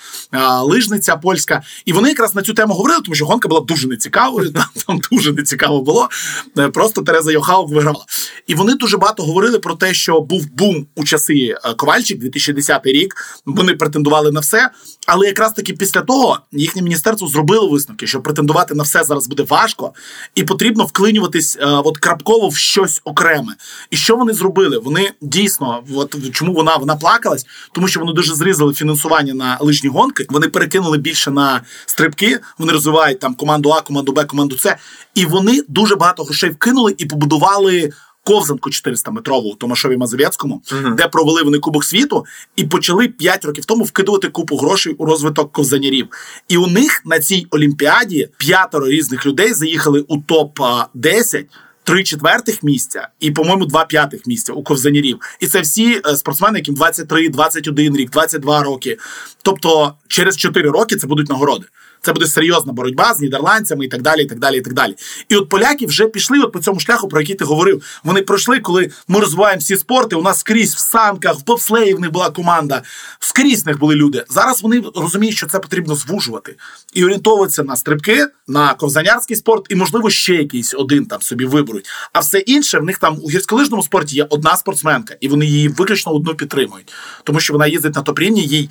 лижниця 0.63 1.17
польська. 1.17 1.61
І 1.85 1.93
вони 1.93 2.09
якраз 2.09 2.35
на 2.35 2.41
цю 2.41 2.53
тему 2.53 2.73
говорили, 2.73 3.01
тому 3.01 3.15
що 3.15 3.25
гонка 3.25 3.47
була 3.47 3.61
дуже 3.61 3.87
нецікавою. 3.87 4.53
Там, 4.57 4.65
там 4.87 4.99
дуже 5.11 5.33
нецікаво 5.33 5.81
було. 5.81 6.09
Е, 6.57 6.69
просто 6.69 7.01
Тереза 7.01 7.31
Йохаук 7.31 7.69
вигравала. 7.69 8.05
І 8.47 8.55
вони 8.55 8.75
дуже 8.75 8.97
багато 8.97 9.23
говорили 9.23 9.59
про 9.59 9.75
те, 9.75 9.93
що 9.93 10.16
був 10.21 10.51
бум 10.51 10.87
у 10.95 11.03
часи 11.03 11.55
е, 11.65 11.73
Ковальчик, 11.73 12.19
2010 12.19 12.85
рік. 12.85 13.15
Вони 13.45 13.73
претендували 13.73 14.31
на 14.31 14.39
все. 14.39 14.69
Але 15.07 15.27
якраз 15.27 15.53
таки 15.53 15.73
після 15.73 16.01
того 16.01 16.39
їхнє 16.51 16.81
міністерство 16.81 17.27
зробило 17.27 17.69
висновки, 17.69 18.07
що 18.07 18.21
претендувати 18.21 18.75
на 18.75 18.83
все 18.83 19.03
зараз 19.03 19.27
буде 19.27 19.43
важко, 19.43 19.93
і 20.35 20.43
потрібно 20.43 20.85
вклинюватись 20.85 21.57
е, 21.61 21.65
от 21.65 21.97
крапково 21.97 22.47
в 22.47 22.55
щось 22.55 23.01
окреме. 23.03 23.55
І 23.91 23.97
що 23.97 24.15
вони 24.15 24.33
зробили? 24.33 24.77
Вони 24.77 25.11
дійсно, 25.21 25.83
от 25.95 26.31
чому 26.33 26.53
вона 26.53 26.77
вона 26.77 26.95
плакалась, 26.95 27.45
тому 27.71 27.87
що 27.87 27.99
вони 27.99 28.13
дуже 28.13 28.35
зрізали 28.35 28.73
фінансування 28.73 29.33
на 29.33 29.57
лижні 29.61 29.89
гонки. 29.89 30.25
Вони 30.29 30.47
перекинули 30.47 30.97
більше 30.97 31.31
на 31.31 31.61
стрибки. 31.85 32.39
Вони 32.57 32.73
розвивають 32.73 33.19
там 33.19 33.35
команду 33.35 33.69
А, 33.71 33.81
команду 33.81 34.11
Б, 34.11 34.25
команду 34.25 34.57
С. 34.57 34.75
І 35.15 35.25
вони 35.25 35.63
дуже 35.67 35.95
багато 35.95 36.23
грошей 36.23 36.49
вкинули 36.49 36.95
і 36.97 37.05
побудували 37.05 37.91
ковзанку 38.27 38.69
400-метрову 38.69 39.53
у 39.53 39.55
Томашові 39.55 39.97
Мазовецькому, 39.97 40.61
uh-huh. 40.65 40.95
де 40.95 41.07
провели 41.07 41.43
вони 41.43 41.59
Кубок 41.59 41.83
світу, 41.83 42.25
і 42.55 42.63
почали 42.63 43.07
5 43.07 43.45
років 43.45 43.65
тому 43.65 43.83
вкидувати 43.83 44.27
купу 44.27 44.57
грошей 44.57 44.93
у 44.93 45.05
розвиток 45.05 45.51
ковзанярів. 45.51 46.07
І 46.47 46.57
у 46.57 46.67
них 46.67 47.01
на 47.05 47.19
цій 47.19 47.47
олімпіаді 47.49 48.29
п'ятеро 48.37 48.87
різних 48.87 49.25
людей 49.25 49.53
заїхали 49.53 50.05
у 50.07 50.17
топ 50.17 50.59
10 50.93 51.45
Три 51.83 52.03
четвертих 52.03 52.63
місця 52.63 53.07
і, 53.19 53.31
по-моєму, 53.31 53.65
два 53.65 53.85
п'ятих 53.85 54.27
місця 54.27 54.53
у 54.53 54.63
ковзанярів. 54.63 55.19
І 55.39 55.47
це 55.47 55.61
всі 55.61 56.01
е, 56.07 56.15
спортсмени, 56.15 56.59
яким 56.59 56.75
23, 56.75 57.29
21 57.29 57.95
рік, 57.97 58.09
22 58.09 58.63
роки. 58.63 58.97
Тобто, 59.41 59.93
через 60.07 60.37
4 60.37 60.69
роки 60.69 60.95
це 60.95 61.07
будуть 61.07 61.29
нагороди. 61.29 61.65
Це 62.01 62.13
буде 62.13 62.27
серйозна 62.27 62.73
боротьба 62.73 63.13
з 63.13 63.19
нідерландцями 63.19 63.85
і 63.85 63.87
так 63.87 64.01
далі. 64.01 64.21
І 64.21 64.25
так 64.25 64.39
далі, 64.39 64.57
і 64.57 64.61
так 64.61 64.73
далі. 64.73 64.95
І 65.29 65.35
от 65.35 65.49
поляки 65.49 65.85
вже 65.85 66.07
пішли 66.07 66.39
от 66.39 66.51
по 66.51 66.59
цьому 66.59 66.79
шляху, 66.79 67.07
про 67.07 67.21
який 67.21 67.35
ти 67.35 67.45
говорив. 67.45 67.83
Вони 68.03 68.21
пройшли, 68.21 68.59
коли 68.59 68.91
ми 69.07 69.19
розвиваємо 69.19 69.59
всі 69.59 69.77
спорти. 69.77 70.15
У 70.15 70.21
нас 70.21 70.39
скрізь 70.39 70.75
в 70.75 70.79
санках, 70.79 71.39
в 71.39 71.45
бобслеї 71.45 71.93
в 71.93 71.99
них 71.99 72.11
була 72.11 72.29
команда, 72.29 72.81
скрізь 73.19 73.63
в 73.63 73.67
них 73.67 73.79
були 73.79 73.95
люди. 73.95 74.25
Зараз 74.29 74.63
вони 74.63 74.83
розуміють, 74.95 75.37
що 75.37 75.47
це 75.47 75.59
потрібно 75.59 75.95
звужувати 75.95 76.55
і 76.93 77.03
орієнтовуватися 77.03 77.63
на 77.63 77.75
стрибки, 77.75 78.27
на 78.47 78.73
ковзанярський 78.73 79.35
спорт, 79.35 79.65
і, 79.69 79.75
можливо, 79.75 80.09
ще 80.09 80.35
якийсь 80.35 80.73
один 80.73 81.05
там 81.05 81.21
собі 81.21 81.45
виберуть. 81.45 81.89
А 82.13 82.19
все 82.19 82.39
інше 82.39 82.79
в 82.79 82.83
них 82.83 82.97
там 82.97 83.19
у 83.23 83.29
гірськолижному 83.29 83.83
спорті 83.83 84.15
є 84.15 84.27
одна 84.29 84.57
спортсменка, 84.57 85.15
і 85.19 85.27
вони 85.27 85.45
її 85.45 85.67
виключно 85.67 86.13
одну 86.13 86.35
підтримують, 86.35 86.93
тому 87.23 87.39
що 87.39 87.53
вона 87.53 87.67
їздить 87.67 87.95
на 87.95 88.01
топ-рівні, 88.01 88.41
їй 88.41 88.69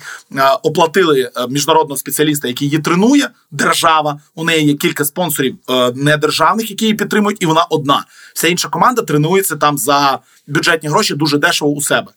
оплатили 0.63 1.31
е, 1.35 1.47
міжнародного 1.47 1.97
спеціаліста, 1.97 2.47
який 2.47 2.67
її 2.67 2.79
тренує. 2.79 3.26
Держава, 3.51 4.19
у 4.35 4.43
неї 4.43 4.67
є 4.67 4.73
кілька 4.73 5.05
спонсорів 5.05 5.55
е, 5.69 5.91
недержавних, 5.95 6.69
які 6.69 6.85
її 6.85 6.95
підтримують, 6.95 7.43
і 7.43 7.45
вона 7.45 7.63
одна. 7.63 8.05
Вся 8.33 8.47
інша 8.47 8.69
команда 8.69 9.01
тренується 9.01 9.55
там 9.55 9.77
за 9.77 10.19
бюджетні 10.47 10.89
гроші 10.89 11.13
дуже 11.13 11.37
дешево 11.37 11.71
у 11.71 11.81
себе. 11.81 12.11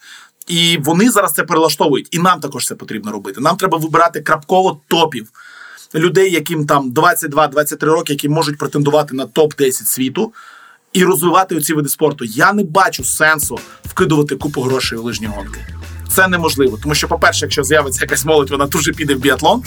І 0.47 0.79
вони 0.85 1.11
зараз 1.11 1.33
це 1.33 1.43
перелаштовують. 1.43 2.09
І 2.11 2.19
нам 2.19 2.41
також 2.41 2.67
це 2.67 2.75
потрібно 2.75 3.13
робити. 3.13 3.41
Нам 3.41 3.57
треба 3.57 3.79
вибирати 3.79 4.21
крапково 4.21 4.81
топів. 4.89 5.29
Людей, 5.95 6.33
яким 6.33 6.67
там 6.67 6.93
22-23 6.93 7.85
роки, 7.85 8.13
які 8.13 8.29
можуть 8.29 8.59
претендувати 8.59 9.15
на 9.15 9.27
топ 9.27 9.55
10 9.55 9.87
світу, 9.87 10.33
і 10.93 11.05
розвивати 11.05 11.57
оці 11.57 11.75
види 11.75 11.89
спорту. 11.89 12.25
Я 12.25 12.53
не 12.53 12.65
бачу 12.65 13.05
сенсу 13.05 13.59
вкидувати 13.85 14.37
купу 14.37 14.61
грошей 14.63 14.99
у 14.99 15.03
лижні 15.03 15.27
гонки. 15.27 15.67
Це 16.15 16.29
неможливо, 16.29 16.79
тому 16.83 16.95
що, 16.95 17.09
по-перше, 17.09 17.45
якщо 17.45 17.65
з'явиться 17.65 18.01
якась 18.03 18.25
молодь, 18.25 18.51
вона 18.51 18.67
дуже 18.67 18.93
піде 18.93 19.15
в 19.15 19.19
біатлон, 19.19 19.63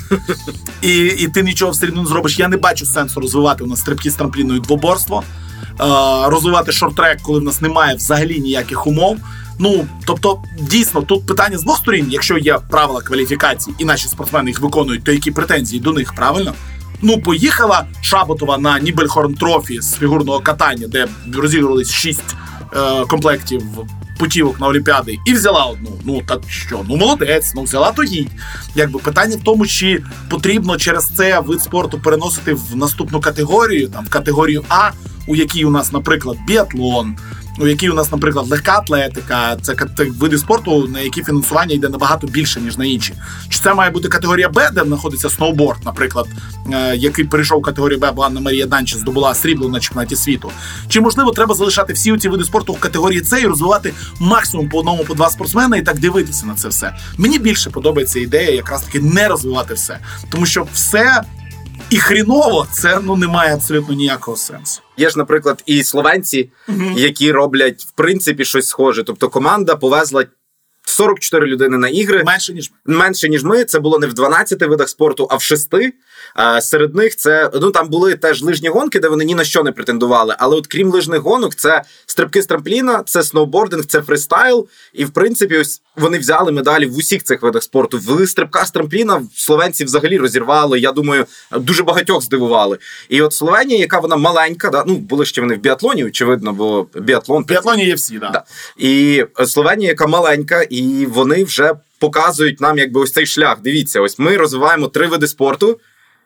і 0.81 0.97
і 0.97 1.27
ти 1.27 1.43
нічого 1.43 1.71
все 1.71 1.87
одно 1.87 2.01
не 2.01 2.07
зробиш. 2.07 2.39
Я 2.39 2.47
не 2.47 2.57
бачу 2.57 2.85
сенсу 2.85 3.19
розвивати 3.19 3.63
у 3.63 3.67
нас 3.67 3.79
стрибки 3.79 4.11
з 4.11 4.15
трампліною 4.15 4.59
двоборство, 4.59 5.23
е, 5.23 5.73
розвивати 6.29 6.71
шорт-трек, 6.71 7.17
коли 7.21 7.39
в 7.39 7.43
нас 7.43 7.61
немає 7.61 7.95
взагалі 7.95 8.39
ніяких 8.39 8.87
умов. 8.87 9.17
Ну 9.59 9.87
тобто, 10.05 10.43
дійсно, 10.59 11.01
тут 11.01 11.25
питання 11.25 11.57
з 11.57 11.63
двох 11.63 11.77
сторін. 11.77 12.07
Якщо 12.09 12.37
є 12.37 12.59
правила 12.69 13.01
кваліфікації, 13.01 13.75
і 13.79 13.85
наші 13.85 14.07
спортсмени 14.07 14.49
їх 14.49 14.59
виконують, 14.59 15.03
то 15.03 15.11
які 15.11 15.31
претензії 15.31 15.81
до 15.81 15.93
них 15.93 16.13
правильно? 16.13 16.53
Ну, 17.01 17.21
поїхала 17.21 17.85
Шаботова 18.01 18.57
на 18.57 18.79
Нібельхорн 18.79 19.33
Трофі 19.33 19.81
з 19.81 19.93
фігурного 19.93 20.39
катання, 20.39 20.87
де 20.87 21.07
розігрувались 21.33 21.91
шість 21.91 22.35
е, 22.75 23.05
комплектів 23.05 23.63
путівок 24.19 24.59
на 24.59 24.67
Олімпіади, 24.67 25.17
і 25.25 25.33
взяла 25.33 25.65
одну. 25.65 25.99
Ну 26.05 26.21
так 26.27 26.41
що? 26.47 26.85
Ну 26.89 26.95
молодець, 26.95 27.51
ну 27.55 27.63
взяла 27.63 27.91
то 27.91 28.03
їдь. 28.03 28.31
Якби 28.75 28.99
питання 28.99 29.35
в 29.35 29.43
тому, 29.43 29.67
чи 29.67 30.03
потрібно 30.29 30.77
через 30.77 31.07
це 31.07 31.39
вид 31.39 31.61
спорту 31.61 31.99
переносити 31.99 32.53
в 32.53 32.75
наступну 32.75 33.21
категорію, 33.21 33.87
там 33.87 34.05
в 34.05 34.09
категорію 34.09 34.63
А, 34.69 34.91
у 35.27 35.35
якій 35.35 35.65
у 35.65 35.69
нас, 35.69 35.91
наприклад, 35.91 36.37
біатлон 36.47 37.17
у 37.59 37.67
якій 37.67 37.89
у 37.89 37.93
нас, 37.93 38.11
наприклад, 38.11 38.47
легка 38.49 38.77
атлетика, 38.77 39.57
це 39.61 39.75
види 40.19 40.37
спорту, 40.37 40.87
на 40.87 40.99
які 40.99 41.23
фінансування 41.23 41.75
йде 41.75 41.89
набагато 41.89 42.27
більше, 42.27 42.61
ніж 42.61 42.77
на 42.77 42.85
інші. 42.85 43.13
Чи 43.49 43.59
це 43.59 43.73
має 43.73 43.91
бути 43.91 44.07
категорія 44.07 44.49
Б, 44.49 44.69
де 44.73 44.83
знаходиться 44.83 45.29
сноуборд, 45.29 45.85
наприклад, 45.85 46.27
е, 46.73 46.95
який 46.95 47.25
перейшов 47.25 47.59
в 47.59 47.61
категорію 47.61 47.99
Б, 47.99 48.11
бо 48.11 48.21
Анна 48.21 48.39
Марія 48.39 48.65
Данчі 48.65 48.97
здобула 48.97 49.35
срібло 49.35 49.69
на 49.69 49.79
чемпіонаті 49.79 50.15
світу. 50.15 50.51
Чи 50.87 51.01
можливо 51.01 51.31
треба 51.31 51.55
залишати 51.55 51.93
всі 51.93 52.17
ці 52.17 52.29
види 52.29 52.43
спорту 52.43 52.73
в 52.73 52.79
категорії 52.79 53.23
С 53.23 53.41
і 53.41 53.47
розвивати 53.47 53.93
максимум 54.19 54.69
по 54.69 54.79
одному, 54.79 55.03
по 55.03 55.13
два 55.13 55.29
спортсмена 55.29 55.77
і 55.77 55.81
так 55.81 55.99
дивитися 55.99 56.45
на 56.45 56.55
це 56.55 56.67
все? 56.67 56.95
Мені 57.17 57.39
більше 57.39 57.69
подобається 57.69 58.19
ідея, 58.19 58.51
якраз 58.51 58.81
таки 58.81 58.99
не 58.99 59.27
розвивати 59.27 59.73
все, 59.73 59.99
тому 60.29 60.45
що 60.45 60.67
все 60.73 61.23
і 61.89 61.97
хріново 61.97 62.67
це 62.71 62.99
ну 63.03 63.15
не 63.15 63.27
має 63.27 63.53
абсолютно 63.53 63.95
ніякого 63.95 64.37
сенсу. 64.37 64.82
Є 64.97 65.09
ж, 65.09 65.17
наприклад, 65.17 65.63
і 65.65 65.83
словенці, 65.83 66.51
які 66.95 67.31
роблять 67.31 67.83
в 67.83 67.91
принципі 67.91 68.45
щось 68.45 68.67
схоже. 68.67 69.03
Тобто 69.03 69.29
команда 69.29 69.75
повезла 69.75 70.25
44 70.85 71.47
людини 71.47 71.77
на 71.77 71.87
ігри. 71.87 72.23
Менше 72.25 72.53
ніж 72.53 72.71
ми. 72.85 72.95
менше 72.95 73.29
ніж 73.29 73.43
ми. 73.43 73.65
Це 73.65 73.79
було 73.79 73.99
не 73.99 74.07
в 74.07 74.13
12 74.13 74.61
видах 74.61 74.89
спорту, 74.89 75.27
а 75.29 75.35
в 75.35 75.41
6. 75.41 75.69
Серед 76.61 76.95
них 76.95 77.15
це 77.15 77.49
ну 77.61 77.71
там 77.71 77.89
були 77.89 78.15
теж 78.15 78.43
лижні 78.43 78.69
гонки, 78.69 78.99
де 78.99 79.07
вони 79.07 79.25
ні 79.25 79.35
на 79.35 79.43
що 79.43 79.63
не 79.63 79.71
претендували. 79.71 80.35
Але 80.39 80.55
от 80.55 80.67
крім 80.67 80.91
лижних 80.91 81.21
гонок, 81.21 81.55
це 81.55 81.83
стрибки 82.05 82.41
з 82.41 82.45
трампліна, 82.45 83.03
це 83.05 83.23
сноубординг, 83.23 83.85
це 83.85 84.01
фристайл. 84.01 84.67
І 84.93 85.05
в 85.05 85.09
принципі, 85.09 85.57
ось 85.57 85.81
вони 85.95 86.19
взяли 86.19 86.51
медалі 86.51 86.85
в 86.85 86.97
усіх 86.97 87.23
цих 87.23 87.41
видах 87.41 87.63
спорту. 87.63 87.99
В 88.01 88.27
стрибках 88.27 88.67
з 88.67 88.71
трампліна 88.71 89.21
словенці 89.35 89.85
взагалі 89.85 90.17
розірвали. 90.17 90.79
Я 90.79 90.91
думаю, 90.91 91.25
дуже 91.51 91.83
багатьох 91.83 92.23
здивували. 92.23 92.77
І 93.09 93.21
от 93.21 93.33
Словенія, 93.33 93.79
яка 93.79 93.99
вона 93.99 94.15
маленька, 94.15 94.69
да 94.69 94.83
ну 94.87 94.95
були 94.95 95.25
ще 95.25 95.41
вони 95.41 95.55
в 95.55 95.59
біатлоні, 95.59 96.05
очевидно, 96.05 96.53
бо 96.53 96.87
біатлон 96.95 97.43
біатлоні 97.43 97.85
є 97.85 97.95
всі, 97.95 98.17
да. 98.17 98.29
да. 98.29 98.43
І 98.77 99.25
Словенія, 99.45 99.89
яка 99.89 100.07
маленька, 100.07 100.61
і 100.73 101.05
вони 101.05 101.43
вже 101.43 101.73
показують 101.99 102.61
нам, 102.61 102.77
якби 102.77 103.01
ось 103.01 103.11
цей 103.11 103.25
шлях. 103.25 103.61
Дивіться, 103.61 104.01
ось 104.01 104.19
ми 104.19 104.37
розвиваємо 104.37 104.87
три 104.87 105.07
види 105.07 105.27
спорту. 105.27 105.79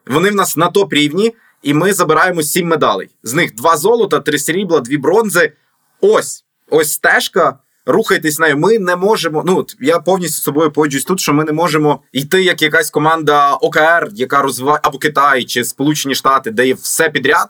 Вони 0.05 0.29
в 0.29 0.35
нас 0.35 0.57
на 0.57 0.67
топ 0.67 0.93
рівні, 0.93 1.33
і 1.63 1.73
ми 1.73 1.93
забираємо 1.93 2.43
сім 2.43 2.67
медалей. 2.67 3.09
З 3.23 3.33
них 3.33 3.55
два 3.55 3.77
золота, 3.77 4.19
три 4.19 4.39
срібла, 4.39 4.79
дві 4.79 4.97
бронзи. 4.97 5.53
Ось 6.01 6.43
ось 6.69 6.91
стежка. 6.93 7.59
Рухайтесь 7.85 8.39
нею. 8.39 8.57
Ми 8.57 8.79
не 8.79 8.95
можемо. 8.95 9.43
Ну 9.45 9.65
я 9.79 9.99
повністю 9.99 10.39
з 10.39 10.43
собою 10.43 10.71
погоджуюсь 10.71 11.05
тут, 11.05 11.19
що 11.19 11.33
ми 11.33 11.43
не 11.43 11.51
можемо 11.51 12.01
йти 12.11 12.43
як 12.43 12.61
якась 12.61 12.89
команда 12.89 13.53
ОКР, 13.53 14.09
яка 14.13 14.41
розвиває 14.41 14.79
або 14.83 14.97
Китай 14.97 15.43
чи 15.43 15.63
Сполучені 15.63 16.15
Штати, 16.15 16.51
де 16.51 16.67
є 16.67 16.73
все 16.73 17.09
підряд. 17.09 17.47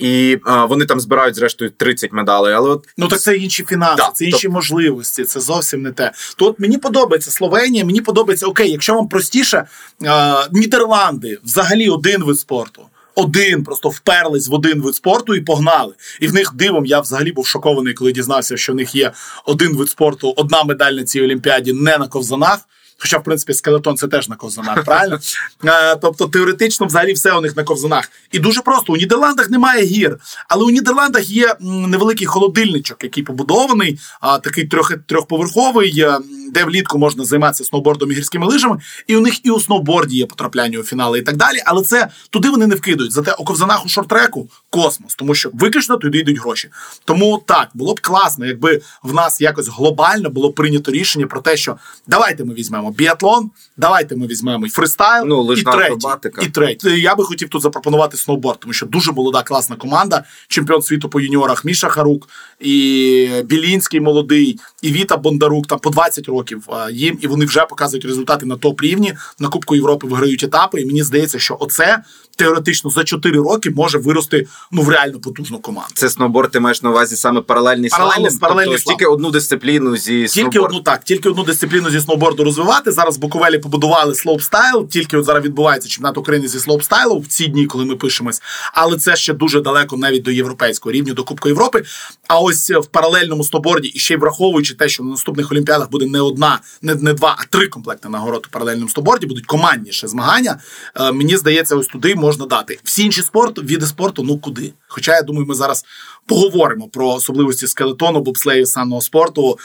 І 0.00 0.38
а, 0.44 0.64
вони 0.64 0.84
там 0.84 1.00
збирають 1.00 1.34
зрештою 1.34 1.70
30 1.70 2.12
медалей. 2.12 2.54
Але 2.54 2.70
от 2.70 2.88
ну 2.96 3.08
так 3.08 3.20
це 3.20 3.36
інші 3.36 3.64
фінанси, 3.64 4.02
да, 4.02 4.10
це 4.14 4.24
інші 4.24 4.46
то... 4.46 4.52
можливості. 4.52 5.24
Це 5.24 5.40
зовсім 5.40 5.82
не 5.82 5.92
те. 5.92 6.12
Тут 6.36 6.60
мені 6.60 6.78
подобається 6.78 7.30
Словенія. 7.30 7.84
Мені 7.84 8.00
подобається 8.00 8.46
окей, 8.46 8.70
якщо 8.70 8.94
вам 8.94 9.08
простіше, 9.08 9.66
а, 10.06 10.44
Нідерланди 10.52 11.38
взагалі 11.44 11.88
один 11.88 12.24
вид 12.24 12.38
спорту. 12.38 12.82
Один 13.14 13.64
просто 13.64 13.88
вперлись 13.88 14.48
в 14.48 14.54
один 14.54 14.82
вид 14.82 14.94
спорту 14.94 15.34
і 15.34 15.40
погнали. 15.40 15.94
І 16.20 16.26
в 16.26 16.34
них 16.34 16.52
дивом 16.54 16.86
я 16.86 17.00
взагалі 17.00 17.32
був 17.32 17.46
шокований, 17.46 17.94
коли 17.94 18.12
дізнався, 18.12 18.56
що 18.56 18.72
в 18.72 18.76
них 18.76 18.94
є 18.94 19.12
один 19.44 19.76
вид 19.76 19.90
спорту, 19.90 20.34
одна 20.36 20.64
медаль 20.64 20.92
на 20.92 21.04
цій 21.04 21.22
олімпіаді 21.22 21.72
не 21.72 21.98
на 21.98 22.08
ковзанах. 22.08 22.58
Хоча, 23.00 23.18
в 23.18 23.24
принципі, 23.24 23.54
скелетон 23.54 23.96
це 23.96 24.08
теж 24.08 24.28
на 24.28 24.36
ковзанах, 24.36 24.84
правильно? 24.84 25.18
Е, 25.64 25.96
тобто, 25.96 26.26
теоретично, 26.26 26.86
взагалі, 26.86 27.12
все 27.12 27.32
у 27.32 27.40
них 27.40 27.56
на 27.56 27.64
ковзанах. 27.64 28.10
І 28.32 28.38
дуже 28.38 28.62
просто 28.62 28.92
у 28.92 28.96
Нідерландах 28.96 29.50
немає 29.50 29.84
гір, 29.84 30.18
але 30.48 30.64
у 30.64 30.70
Нідерландах 30.70 31.30
є 31.30 31.54
невеликий 31.60 32.26
холодильничок, 32.26 33.04
який 33.04 33.22
побудований, 33.22 33.98
такий 34.42 34.64
трьох, 34.64 34.92
трьохповерховий, 35.06 36.00
е, 36.00 36.18
де 36.52 36.64
влітку 36.64 36.98
можна 36.98 37.24
займатися 37.24 37.64
сноубордом 37.64 38.12
і 38.12 38.14
гірськими 38.14 38.46
лижами. 38.46 38.80
І 39.06 39.16
у 39.16 39.20
них 39.20 39.46
і 39.46 39.50
у 39.50 39.60
сноуборді 39.60 40.16
є 40.16 40.26
потрапляння 40.26 40.78
у 40.78 40.82
фінали 40.82 41.18
і 41.18 41.22
так 41.22 41.36
далі. 41.36 41.58
Але 41.66 41.82
це 41.82 42.08
туди 42.30 42.50
вони 42.50 42.66
не 42.66 42.74
вкидують. 42.74 43.12
Зате 43.12 43.32
у 43.32 43.44
ковзанах 43.44 43.86
у 43.86 43.88
шорт-треку 43.88 44.48
космос, 44.70 45.14
тому 45.14 45.34
що 45.34 45.50
виключно 45.52 45.96
туди 45.96 46.18
йдуть 46.18 46.38
гроші. 46.38 46.68
Тому 47.04 47.42
так 47.46 47.68
було 47.74 47.94
б 47.94 48.00
класно, 48.00 48.46
якби 48.46 48.80
в 49.02 49.14
нас 49.14 49.40
якось 49.40 49.68
глобально 49.68 50.30
було 50.30 50.52
прийнято 50.52 50.92
рішення 50.92 51.26
про 51.26 51.40
те, 51.40 51.56
що 51.56 51.76
давайте 52.06 52.44
ми 52.44 52.54
візьмемо 52.54 52.87
візьмемо 52.88 52.90
біатлон, 52.90 53.50
давайте 53.76 54.16
ми 54.16 54.26
візьмемо 54.26 54.66
і 54.66 54.70
фристайл, 54.70 55.24
ну, 55.26 55.52
і 55.52 55.62
третій. 55.62 56.06
І 56.42 56.48
третій. 56.48 57.00
Я 57.00 57.14
би 57.14 57.24
хотів 57.24 57.48
тут 57.48 57.62
запропонувати 57.62 58.16
сноуборд, 58.16 58.60
тому 58.60 58.72
що 58.72 58.86
дуже 58.86 59.12
молода 59.12 59.42
класна 59.42 59.76
команда. 59.76 60.24
Чемпіон 60.48 60.82
світу 60.82 61.08
по 61.08 61.20
юніорах 61.20 61.64
Міша 61.64 61.88
Харук, 61.88 62.28
і 62.60 63.28
Білінський 63.44 64.00
молодий, 64.00 64.58
і 64.82 64.92
Віта 64.92 65.16
Бондарук, 65.16 65.66
там 65.66 65.78
по 65.78 65.90
20 65.90 66.28
років 66.28 66.68
їм, 66.90 67.18
і 67.20 67.26
вони 67.26 67.44
вже 67.44 67.66
показують 67.66 68.04
результати 68.04 68.46
на 68.46 68.56
топ 68.56 68.82
рівні. 68.82 69.14
На 69.38 69.48
Кубку 69.48 69.74
Європи 69.74 70.06
виграють 70.06 70.44
етапи. 70.44 70.80
І 70.80 70.86
мені 70.86 71.02
здається, 71.02 71.38
що 71.38 71.56
оце 71.60 72.02
теоретично 72.36 72.90
за 72.90 73.04
4 73.04 73.38
роки 73.38 73.70
може 73.70 73.98
вирости 73.98 74.46
ну 74.72 74.82
в 74.82 74.88
реально 74.88 75.20
потужну 75.20 75.58
команду. 75.58 75.90
Це 75.94 76.10
сноуборд, 76.10 76.50
ти 76.50 76.60
маєш 76.60 76.82
на 76.82 76.90
увазі 76.90 77.16
саме 77.16 77.40
паралельний 77.40 77.90
паралельний, 77.90 78.30
слалом? 78.30 78.38
Паралельний 78.38 78.76
тобто, 78.76 78.90
тільки 78.90 79.06
одну 79.06 79.30
дисципліну 79.30 79.96
зі 79.96 80.26
тільки 80.26 80.58
одну 80.58 80.80
так, 80.80 81.04
тільки 81.04 81.28
одну 81.28 81.44
дисципліну 81.44 81.90
зі 81.90 82.00
сноуборду 82.00 82.44
розвивати. 82.78 82.92
Зараз 82.92 83.16
в 83.16 83.20
Буковелі 83.20 83.58
побудували 83.58 84.14
слоупстайл, 84.14 84.88
тільки 84.88 85.16
от 85.16 85.24
зараз 85.24 85.44
відбувається 85.44 85.88
чемпіонат 85.88 86.18
України 86.18 86.48
зі 86.48 86.60
слоупстайлу 86.60 87.18
в 87.18 87.26
ці 87.26 87.46
дні, 87.46 87.66
коли 87.66 87.84
ми 87.84 87.96
пишемось. 87.96 88.42
Але 88.72 88.98
це 88.98 89.16
ще 89.16 89.34
дуже 89.34 89.60
далеко 89.60 89.96
навіть 89.96 90.22
до 90.22 90.30
європейського 90.30 90.92
рівня, 90.92 91.12
до 91.12 91.24
Кубку 91.24 91.48
Європи. 91.48 91.82
А 92.28 92.38
ось 92.38 92.70
в 92.70 92.86
паралельному 92.86 93.44
сноуборді, 93.44 93.88
і 93.88 93.98
ще 93.98 94.14
й 94.14 94.16
враховуючи 94.16 94.74
те, 94.74 94.88
що 94.88 95.02
на 95.02 95.10
наступних 95.10 95.52
олімпіадах 95.52 95.90
буде 95.90 96.06
не 96.06 96.20
одна, 96.20 96.60
не 96.82 96.94
не 96.94 97.12
два, 97.12 97.36
а 97.38 97.44
три 97.50 97.66
комплекти 97.66 98.08
нагород 98.08 98.46
у 98.48 98.52
паралельному 98.52 98.88
сноуборді, 98.88 99.26
будуть 99.26 99.46
командніше 99.46 100.08
змагання. 100.08 100.58
Е, 100.94 101.12
мені 101.12 101.36
здається, 101.36 101.76
ось 101.76 101.86
туди 101.86 102.14
можна 102.14 102.46
дати. 102.46 102.78
Всі 102.84 103.04
інші 103.04 103.22
спорту, 103.22 103.62
види 103.62 103.86
спорту, 103.86 104.22
ну 104.22 104.38
куди? 104.38 104.72
Хоча 104.88 105.14
я 105.14 105.22
думаю, 105.22 105.46
ми 105.46 105.54
зараз 105.54 105.84
поговоримо 106.26 106.88
про 106.88 107.08
особливості 107.08 107.66
скелетону, 107.66 108.20
бобслею, 108.20 108.66
санного 108.66 109.00
спорту 109.00 109.58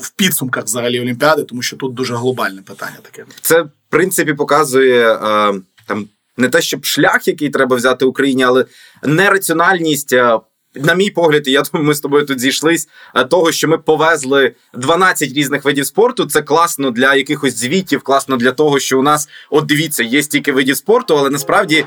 в 0.00 0.10
підсумках 0.16 0.64
взагалі 0.64 1.00
Олімпіади, 1.00 1.42
тому 1.42 1.62
що 1.62 1.76
тут 1.76 1.94
дуже 1.94 2.14
глобальне 2.26 2.62
питання 2.62 2.96
таке. 3.02 3.24
Це 3.40 3.62
в 3.62 3.70
принципі 3.90 4.34
показує 4.34 5.12
е, 5.12 5.54
там 5.86 6.08
не 6.36 6.48
те, 6.48 6.62
щоб 6.62 6.84
шлях, 6.84 7.28
який 7.28 7.50
треба 7.50 7.76
взяти 7.76 8.04
Україні, 8.04 8.44
але 8.44 8.64
нераціональність. 9.02 10.12
Е, 10.12 10.38
на 10.74 10.94
мій 10.94 11.10
погляд, 11.10 11.48
і 11.48 11.50
я 11.50 11.62
думаю, 11.62 11.88
ми 11.88 11.94
з 11.94 12.00
тобою 12.00 12.26
тут 12.26 12.40
зійшлись. 12.40 12.88
Е, 13.14 13.24
того, 13.24 13.52
що 13.52 13.68
ми 13.68 13.78
повезли 13.78 14.54
12 14.74 15.32
різних 15.32 15.64
видів 15.64 15.86
спорту. 15.86 16.26
Це 16.26 16.42
класно 16.42 16.90
для 16.90 17.14
якихось 17.14 17.56
звітів, 17.56 18.02
класно 18.02 18.36
для 18.36 18.52
того, 18.52 18.78
що 18.78 18.98
у 18.98 19.02
нас, 19.02 19.28
от 19.50 19.66
дивіться, 19.66 20.02
є 20.02 20.22
стільки 20.22 20.52
видів 20.52 20.76
спорту, 20.76 21.16
але 21.18 21.30
насправді 21.30 21.86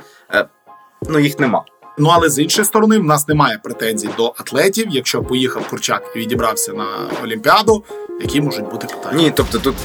ну 1.10 1.20
їх 1.20 1.40
нема. 1.40 1.64
Ну 1.98 2.10
але 2.10 2.30
з 2.30 2.40
іншої 2.40 2.66
сторони, 2.66 2.98
в 2.98 3.04
нас 3.04 3.28
немає 3.28 3.60
претензій 3.64 4.10
до 4.18 4.34
атлетів. 4.38 4.88
Якщо 4.90 5.24
поїхав 5.24 5.70
Курчак 5.70 6.12
і 6.16 6.20
відібрався 6.20 6.74
на 6.74 6.86
Олімпіаду, 7.24 7.84
які 8.22 8.42
можуть 8.42 8.72
бути 8.72 8.88
питання? 8.88 9.18
Ні, 9.18 9.34
тобто 9.36 9.60
тут 9.60 9.76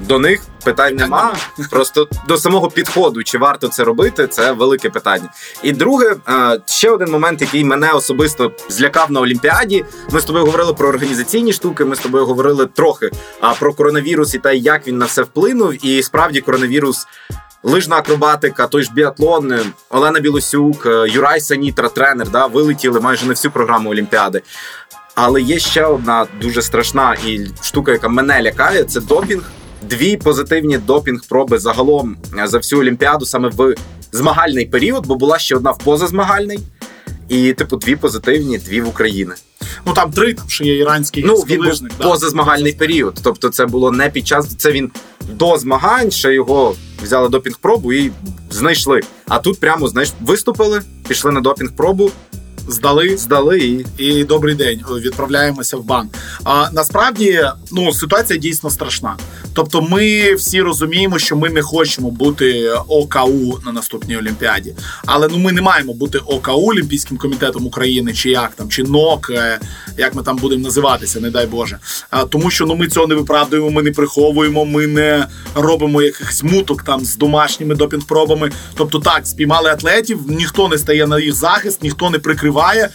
до 0.00 0.18
них 0.18 0.40
питань 0.64 0.96
нема. 0.96 1.36
Просто 1.70 2.08
до 2.28 2.38
самого 2.38 2.68
підходу, 2.68 3.22
чи 3.22 3.38
варто 3.38 3.68
це 3.68 3.84
робити, 3.84 4.26
це 4.26 4.52
велике 4.52 4.90
питання. 4.90 5.32
І 5.62 5.72
друге, 5.72 6.16
е, 6.28 6.60
ще 6.66 6.90
один 6.90 7.10
момент, 7.10 7.40
який 7.40 7.64
мене 7.64 7.92
особисто 7.92 8.52
злякав 8.68 9.10
на 9.10 9.20
Олімпіаді. 9.20 9.84
Ми 10.10 10.20
з 10.20 10.24
тобою 10.24 10.44
говорили 10.44 10.74
про 10.74 10.88
організаційні 10.88 11.52
штуки. 11.52 11.84
Ми 11.84 11.96
з 11.96 11.98
тобою 11.98 12.26
говорили 12.26 12.66
трохи 12.66 13.10
про 13.60 13.74
коронавірус 13.74 14.34
і 14.34 14.38
те, 14.38 14.56
як 14.56 14.86
він 14.86 14.98
на 14.98 15.04
все 15.04 15.22
вплинув. 15.22 15.86
І 15.86 16.02
справді 16.02 16.40
коронавірус. 16.40 17.06
Лижна 17.62 17.96
акробатика, 17.96 18.66
той 18.66 18.82
ж 18.82 18.90
біатлон, 18.94 19.60
Олена 19.90 20.20
Білосюк, 20.20 20.86
е, 20.86 21.06
Юрай 21.08 21.40
Санітра, 21.40 21.88
тренер, 21.88 22.30
да, 22.30 22.46
вилетіли 22.46 23.00
майже 23.00 23.26
на 23.26 23.32
всю 23.32 23.52
програму 23.52 23.90
Олімпіади. 23.90 24.42
Але 25.14 25.42
є 25.42 25.58
ще 25.58 25.84
одна 25.84 26.26
дуже 26.40 26.62
страшна 26.62 27.16
і 27.26 27.46
штука, 27.62 27.92
яка 27.92 28.08
мене 28.08 28.42
лякає, 28.42 28.84
це 28.84 29.00
допінг. 29.00 29.42
Дві 29.82 30.16
позитивні 30.16 30.78
допінг-проби 30.78 31.58
загалом 31.58 32.16
е, 32.38 32.46
за 32.46 32.58
всю 32.58 32.80
Олімпіаду 32.80 33.26
саме 33.26 33.48
в 33.48 33.74
змагальний 34.12 34.66
період, 34.66 35.06
бо 35.06 35.14
була 35.14 35.38
ще 35.38 35.56
одна 35.56 35.70
в 35.70 35.78
позазмагальний. 35.78 36.58
І, 37.28 37.52
типу, 37.52 37.76
дві 37.76 37.96
позитивні, 37.96 38.58
дві 38.58 38.80
в 38.80 38.88
Україні. 38.88 39.30
Ну 39.86 39.92
там 39.92 40.12
три, 40.12 40.34
там 40.34 40.48
ще 40.48 40.64
є 40.64 40.78
іранський 40.78 41.24
ну, 41.24 41.34
він 41.34 41.64
був 41.64 41.80
да? 41.98 42.08
позазмагальний 42.08 42.72
період. 42.72 43.20
Тобто, 43.22 43.48
це 43.48 43.66
було 43.66 43.90
не 43.90 44.10
під 44.10 44.26
час 44.26 44.54
це 44.56 44.72
він 44.72 44.90
до 45.28 45.58
змагань, 45.58 46.10
ще 46.10 46.34
його 46.34 46.74
взяли 47.02 47.28
допінг-пробу 47.28 47.92
і 47.92 48.10
знайшли. 48.50 49.00
А 49.28 49.38
тут 49.38 49.60
прямо 49.60 49.88
знаєш, 49.88 50.12
виступили, 50.20 50.82
пішли 51.08 51.32
на 51.32 51.40
допінг-пробу 51.40 52.10
здали, 52.68 53.16
здали 53.16 53.84
і 53.98 54.24
добрий 54.24 54.54
день. 54.54 54.84
Відправляємося 54.90 55.76
в 55.76 55.84
бан. 55.84 56.08
А 56.44 56.68
насправді 56.72 57.44
ну 57.72 57.92
ситуація 57.92 58.38
дійсно 58.38 58.70
страшна. 58.70 59.16
Тобто, 59.52 59.82
ми 59.82 60.34
всі 60.34 60.62
розуміємо, 60.62 61.18
що 61.18 61.36
ми 61.36 61.50
не 61.50 61.62
хочемо 61.62 62.10
бути 62.10 62.70
ОКУ 62.88 63.58
на 63.66 63.72
наступній 63.72 64.16
олімпіаді, 64.16 64.74
але 65.06 65.28
ну 65.28 65.38
ми 65.38 65.52
не 65.52 65.62
маємо 65.62 65.92
бути 65.92 66.18
ОКУ 66.18 66.70
Олімпійським 66.70 67.18
комітетом 67.18 67.66
України, 67.66 68.12
чи 68.14 68.30
як 68.30 68.50
там, 68.54 68.68
чи 68.68 68.82
НОК, 68.82 69.30
е, 69.30 69.60
як 69.96 70.14
ми 70.14 70.22
там 70.22 70.36
будемо 70.36 70.62
називатися, 70.62 71.20
не 71.20 71.30
дай 71.30 71.46
Боже. 71.46 71.78
Тому 72.28 72.50
що 72.50 72.66
ну 72.66 72.74
ми 72.74 72.88
цього 72.88 73.06
не 73.06 73.14
виправдуємо, 73.14 73.70
ми 73.70 73.82
не 73.82 73.90
приховуємо, 73.90 74.64
ми 74.64 74.86
не 74.86 75.26
робимо 75.54 76.02
якихось 76.02 76.42
муток 76.42 76.82
там 76.82 77.04
з 77.04 77.16
домашніми 77.16 77.74
допінг-пробами. 77.74 78.52
Тобто, 78.74 78.98
так 78.98 79.26
спіймали 79.26 79.70
атлетів, 79.70 80.20
ніхто 80.28 80.68
не 80.68 80.78
стає 80.78 81.06
на 81.06 81.20
їх 81.20 81.34
захист, 81.34 81.82
ніхто 81.82 82.10
не 82.10 82.18
прикриває 82.18 82.57
впливає. 82.58 82.88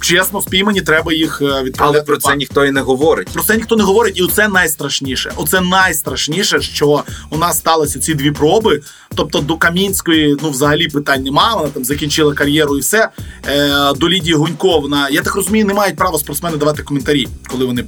Чесно, 0.00 0.42
спіймані, 0.42 0.80
треба 0.80 1.12
їх 1.12 1.42
е, 1.42 1.44
відправляти. 1.44 1.98
Але 1.98 2.02
про 2.02 2.16
це 2.16 2.36
ніхто 2.36 2.64
і 2.64 2.70
не 2.70 2.80
говорить. 2.80 3.28
Про 3.28 3.42
це 3.42 3.56
ніхто 3.56 3.76
не 3.76 3.84
говорить, 3.84 4.20
і 4.20 4.26
це 4.26 4.48
найстрашніше. 4.48 5.32
Оце 5.36 5.60
найстрашніше, 5.60 6.60
що 6.60 7.02
у 7.30 7.38
нас 7.38 7.58
сталося 7.58 8.00
ці 8.00 8.14
дві 8.14 8.30
проби. 8.30 8.80
Тобто 9.14 9.40
до 9.40 9.56
Камінської, 9.56 10.36
ну 10.42 10.50
взагалі 10.50 10.88
питань 10.88 11.22
немає. 11.22 11.56
Вона 11.56 11.68
там 11.68 11.84
закінчила 11.84 12.34
кар'єру 12.34 12.76
і 12.76 12.80
все. 12.80 13.08
Е, 13.46 13.92
До 13.96 14.08
Лідії 14.08 14.34
Гунько, 14.34 14.80
вона, 14.80 15.08
я 15.08 15.22
так 15.22 15.34
розумію, 15.34 15.66
не 15.66 15.74
мають 15.74 15.96
права 15.96 16.18
спортсмени 16.18 16.56
давати 16.56 16.82
коментарі, 16.82 17.28
коли 17.50 17.64
вони 17.64 17.84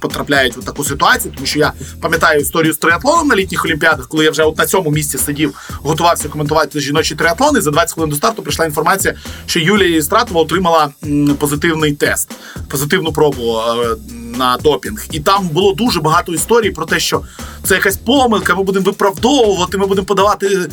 потрапляють 0.00 0.56
в 0.56 0.64
таку 0.64 0.84
ситуацію. 0.84 1.32
Тому 1.34 1.46
що 1.46 1.58
я 1.58 1.72
пам'ятаю 2.00 2.40
історію 2.40 2.72
з 2.72 2.78
триатлоном 2.78 3.28
на 3.28 3.36
літніх 3.36 3.64
олімпіадах, 3.64 4.08
коли 4.08 4.24
я 4.24 4.30
вже 4.30 4.42
от 4.42 4.58
на 4.58 4.66
цьому 4.66 4.90
місці 4.90 5.18
сидів, 5.18 5.54
готувався 5.82 6.28
коментувати 6.28 6.80
жіночі 6.80 7.14
триатлони. 7.14 7.60
За 7.60 7.70
20 7.70 7.94
хвилин 7.94 8.10
до 8.10 8.16
старту 8.16 8.42
прийшла 8.42 8.64
інформація, 8.64 9.14
що 9.46 9.60
Юлія 9.60 9.96
Істратова 9.96 10.40
отримала 10.40 10.88
позитивний 11.48 11.92
тест, 11.92 12.34
позитивну 12.68 13.12
пробу 13.12 13.58
е, 13.58 13.96
на 14.36 14.56
допінг. 14.56 15.06
І 15.10 15.20
там 15.20 15.48
було 15.48 15.72
дуже 15.72 16.00
багато 16.00 16.32
історій 16.32 16.70
про 16.70 16.86
те, 16.86 17.00
що 17.00 17.22
це 17.62 17.74
якась 17.74 17.96
помилка, 17.96 18.54
ми 18.54 18.62
будемо 18.62 18.84
виправдовувати, 18.84 19.78
ми 19.78 19.86
будемо 19.86 20.04
подавати 20.04 20.68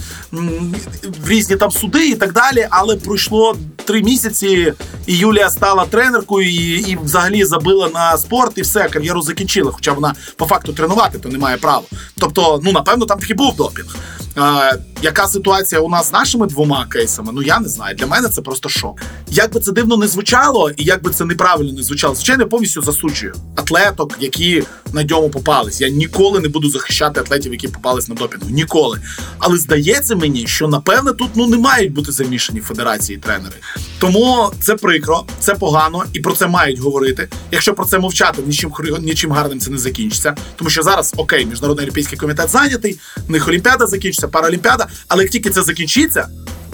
в 1.24 1.30
різні 1.30 1.56
там 1.56 1.72
суди 1.72 2.08
і 2.08 2.16
так 2.16 2.34
далі. 2.34 2.68
Але 2.70 2.96
пройшло 2.96 3.56
три 3.86 4.04
місяці, 4.04 4.74
і 5.08 5.18
Юлія 5.18 5.50
стала 5.50 5.86
тренеркою 5.86 6.50
і 6.50 6.86
і 6.86 6.98
взагалі 7.04 7.46
забила 7.46 7.90
на 7.94 8.18
спорт, 8.18 8.58
і 8.58 8.62
все, 8.62 8.90
кар'єру 8.90 9.22
закінчила. 9.22 9.72
Хоча 9.72 9.94
вона 9.94 10.14
по 10.38 10.46
факту 10.46 10.74
тренувати 10.74 11.20
то 11.20 11.30
не 11.30 11.38
має 11.38 11.58
права. 11.58 11.84
Тобто, 12.20 12.60
ну 12.64 12.72
напевно, 12.72 13.06
там 13.06 13.20
таки 13.20 13.34
був 13.34 13.56
допінг. 13.56 13.96
А, 14.36 14.72
Яка 15.02 15.28
ситуація 15.28 15.82
у 15.82 15.90
нас 15.90 16.10
з 16.10 16.14
нашими 16.14 16.48
двома 16.48 16.86
кейсами? 16.86 17.32
Ну 17.34 17.42
я 17.42 17.60
не 17.60 17.70
знаю. 17.70 17.96
Для 17.96 18.08
мене 18.08 18.30
це 18.30 18.42
просто 18.42 18.70
шок. 18.70 19.02
Як 19.28 19.54
би 19.54 19.60
це 19.60 19.72
дивно 19.72 19.98
не 19.98 20.08
звучало, 20.08 20.72
і 20.78 20.84
як 20.84 21.04
би 21.04 21.12
це 21.12 21.26
неправильно 21.26 21.74
не 21.74 21.84
звучало, 21.84 22.16
звичайно, 22.16 22.48
повністю 22.48 22.82
засуджую 22.82 23.36
атлеток, 23.56 24.18
які 24.20 24.64
на 24.94 25.04
ньому 25.04 25.30
попались. 25.30 25.82
Я 25.82 25.90
ніколи 25.90 26.40
не 26.40 26.48
буду 26.48 26.70
захищати 26.70 27.20
атлетів, 27.20 27.52
які 27.52 27.68
попались 27.68 28.08
на 28.08 28.16
допінгу. 28.16 28.50
Ніколи. 28.50 29.02
Але 29.40 29.58
здається 29.58 30.16
мені, 30.16 30.48
що 30.48 30.68
напевне 30.68 31.14
тут 31.14 31.30
ну 31.36 31.48
не 31.48 31.58
мають 31.58 31.94
бути 31.94 32.12
замішані 32.12 32.60
федерації 32.60 33.18
тренери. 33.18 33.56
Тому 34.00 34.52
це 34.62 34.76
прикро, 34.76 35.26
це 35.40 35.56
погано, 35.56 36.04
і 36.14 36.20
про 36.20 36.34
це 36.34 36.48
мають 36.48 36.80
говорити. 36.80 37.30
Якщо 37.52 37.74
про 37.74 37.86
це 37.86 38.00
мовчати, 38.00 38.42
нічим 38.48 38.72
нічим 39.02 39.32
гарним 39.32 39.60
це 39.60 39.72
не 39.72 39.78
закінчиться. 39.78 40.36
Тому 40.56 40.70
що 40.70 40.84
зараз 40.84 41.14
окей, 41.18 41.46
міжнародний 41.46 41.86
олімпійський 41.86 42.18
комітет 42.18 42.50
зайнятий, 42.50 43.00
в 43.28 43.32
них 43.32 43.48
олімпіада 43.48 43.88
закінчиться, 43.88 44.28
паралімпіада. 44.28 44.88
Але 45.08 45.24
як 45.24 45.32
тільки 45.32 45.50
це 45.50 45.62
закінчиться, 45.62 46.28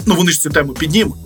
ну 0.06 0.14
вони 0.14 0.32
ж 0.32 0.40
цю 0.40 0.50
тему 0.50 0.72
піднімуть. 0.72 1.18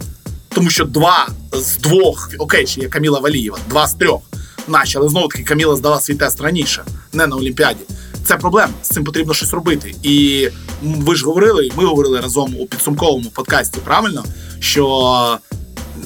Тому 0.49 0.71
що 0.71 0.85
два 0.85 1.29
з 1.53 1.77
двох, 1.77 2.31
окей, 2.38 2.66
ще 2.66 2.81
є 2.81 2.88
Каміла 2.88 3.21
Валієва, 3.21 3.59
два 3.69 3.87
з 3.87 3.95
трьох 3.95 4.21
наші, 4.68 4.98
але 4.98 5.09
знову 5.09 5.29
таки 5.29 5.44
Каміла 5.44 5.76
здала 5.76 6.00
свій 6.00 6.14
тест 6.14 6.40
раніше, 6.40 6.85
не 7.12 7.26
на 7.26 7.37
Олімпіаді. 7.37 7.81
Це 8.24 8.37
проблема. 8.37 8.72
З 8.83 8.88
цим 8.88 9.05
потрібно 9.05 9.35
щось 9.35 9.52
робити. 9.52 9.94
І 10.02 10.48
ви 10.83 11.14
ж 11.14 11.24
говорили, 11.24 11.66
і 11.66 11.72
ми 11.76 11.85
говорили 11.85 12.20
разом 12.20 12.57
у 12.59 12.66
підсумковому 12.66 13.31
подкасті, 13.31 13.81
правильно? 13.85 14.24
Що 14.61 15.38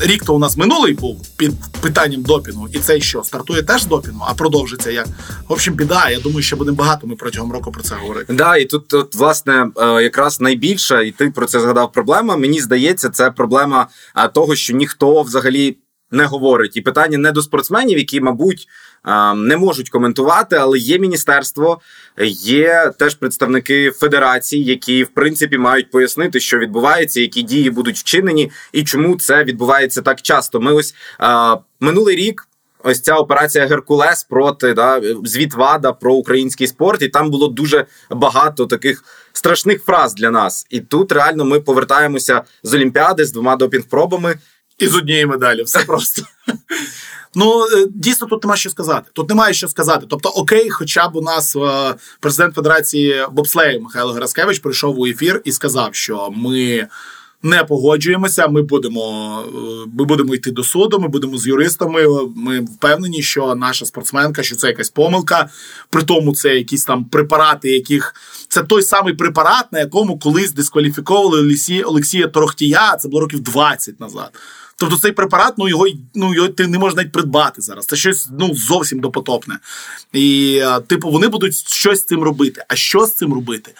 рік 0.00 0.24
то 0.24 0.34
у 0.34 0.38
нас 0.38 0.56
минулий 0.56 0.94
був 0.94 1.28
під 1.36 1.52
питанням 1.80 2.22
допінгу, 2.22 2.68
і 2.72 2.78
цей 2.78 3.00
що 3.00 3.22
стартує 3.22 3.62
теж 3.62 3.82
з 3.82 3.86
допінгу, 3.86 4.24
а 4.28 4.34
продовжиться 4.34 4.90
як. 4.90 5.06
В 5.48 5.52
общем, 5.52 5.74
біда. 5.74 6.10
Я 6.10 6.20
думаю, 6.20 6.42
що 6.42 6.56
будемо 6.56 6.76
багато 6.76 7.06
ми 7.06 7.16
протягом 7.16 7.52
року 7.52 7.72
про 7.72 7.82
це 7.82 7.94
говорити. 7.94 8.32
Да, 8.32 8.56
і 8.56 8.64
тут, 8.64 8.88
тут 8.88 9.14
власне, 9.14 9.70
е, 9.76 10.02
якраз 10.02 10.40
найбільша, 10.40 11.00
і 11.00 11.10
ти 11.10 11.30
про 11.30 11.46
це 11.46 11.60
згадав. 11.60 11.92
Проблема. 11.92 12.36
Мені 12.36 12.60
здається, 12.60 13.10
це 13.10 13.30
проблема 13.30 13.86
е, 14.16 14.28
того, 14.28 14.56
що 14.56 14.76
ніхто 14.76 15.22
взагалі 15.22 15.76
не 16.10 16.24
говорить. 16.24 16.76
І 16.76 16.80
питання 16.80 17.18
не 17.18 17.32
до 17.32 17.42
спортсменів, 17.42 17.98
які, 17.98 18.20
мабуть, 18.20 18.68
не 19.36 19.56
можуть 19.56 19.90
коментувати, 19.90 20.56
але 20.56 20.78
є 20.78 20.98
міністерство, 20.98 21.80
є 22.42 22.92
теж 22.98 23.14
представники 23.14 23.90
федерації, 23.90 24.64
які 24.64 25.04
в 25.04 25.08
принципі 25.08 25.58
мають 25.58 25.90
пояснити, 25.90 26.40
що 26.40 26.58
відбувається, 26.58 27.20
які 27.20 27.42
дії 27.42 27.70
будуть 27.70 27.98
вчинені, 27.98 28.50
і 28.72 28.84
чому 28.84 29.16
це 29.16 29.44
відбувається 29.44 30.02
так 30.02 30.22
часто. 30.22 30.60
Ми 30.60 30.72
ось 30.72 30.94
минулий 31.80 32.16
рік. 32.16 32.46
Ось 32.84 33.00
ця 33.00 33.14
операція 33.14 33.66
Геркулес 33.66 34.24
проти 34.24 34.74
да, 34.74 35.00
звіт 35.24 35.54
ВАДА 35.54 35.92
про 35.92 36.14
український 36.14 36.66
спорт, 36.66 37.02
і 37.02 37.08
там 37.08 37.30
було 37.30 37.48
дуже 37.48 37.86
багато 38.10 38.66
таких 38.66 39.04
страшних 39.32 39.84
фраз 39.84 40.14
для 40.14 40.30
нас. 40.30 40.66
І 40.70 40.80
тут 40.80 41.12
реально 41.12 41.44
ми 41.44 41.60
повертаємося 41.60 42.42
з 42.62 42.74
Олімпіади 42.74 43.24
з 43.24 43.32
двома 43.32 43.56
допінг-пробами 43.56 44.34
і 44.80 44.86
з 44.86 44.94
однієї 44.94 45.26
медалі. 45.26 45.62
Все 45.62 45.80
просто. 45.80 46.22
Ну, 47.34 47.64
е, 47.64 47.86
дійсно, 47.94 48.26
тут 48.26 48.44
нема 48.44 48.56
що 48.56 48.70
сказати. 48.70 49.10
Тут 49.12 49.28
немає 49.28 49.54
що 49.54 49.68
сказати. 49.68 50.06
Тобто, 50.08 50.28
окей, 50.28 50.70
хоча 50.70 51.08
б 51.08 51.16
у 51.16 51.20
нас 51.20 51.56
е, 51.56 51.94
президент 52.20 52.54
Федерації 52.54 53.26
бобслею 53.32 53.80
Михайло 53.80 54.12
Гераскевич 54.12 54.58
прийшов 54.58 55.00
у 55.00 55.06
ефір 55.06 55.42
і 55.44 55.52
сказав, 55.52 55.94
що 55.94 56.30
ми. 56.36 56.88
Не 57.42 57.64
погоджуємося, 57.64 58.48
ми 58.48 58.62
будемо 58.62 59.38
е, 59.46 59.90
ми 59.98 60.04
будемо 60.04 60.34
йти 60.34 60.50
до 60.50 60.64
суду, 60.64 60.98
ми 60.98 61.08
будемо 61.08 61.38
з 61.38 61.46
юристами. 61.46 62.06
Ми 62.36 62.60
впевнені, 62.60 63.22
що 63.22 63.54
наша 63.54 63.86
спортсменка, 63.86 64.42
що 64.42 64.56
це 64.56 64.66
якась 64.66 64.90
помилка. 64.90 65.48
При 65.90 66.02
тому 66.02 66.34
це 66.34 66.56
якісь 66.56 66.84
там 66.84 67.04
препарати, 67.04 67.70
яких 67.70 68.14
це 68.48 68.62
той 68.62 68.82
самий 68.82 69.14
препарат, 69.14 69.72
на 69.72 69.78
якому 69.78 70.18
колись 70.18 70.52
дискваліфіковували 70.52 71.56
Олексія 71.84 72.26
Торохтія. 72.26 72.96
Це 72.96 73.08
було 73.08 73.20
років 73.20 73.40
20 73.40 74.00
назад. 74.00 74.30
Тобто 74.80 74.96
цей 74.96 75.12
препарат, 75.12 75.54
ну 75.58 75.68
його 75.68 75.86
ну 76.14 76.34
його 76.34 76.48
ти 76.48 76.66
не 76.66 76.78
можеш 76.78 76.96
навіть 76.96 77.12
придбати 77.12 77.62
зараз. 77.62 77.86
Це 77.86 77.96
щось 77.96 78.28
ну 78.38 78.54
зовсім 78.54 79.00
допотопне. 79.00 79.58
І, 80.12 80.58
е, 80.62 80.80
типу, 80.80 81.10
вони 81.10 81.28
будуть 81.28 81.54
щось 81.54 81.98
з 81.98 82.04
цим 82.04 82.22
робити. 82.22 82.64
А 82.68 82.76
що 82.76 83.06
з 83.06 83.14
цим 83.14 83.34
робити? 83.34 83.74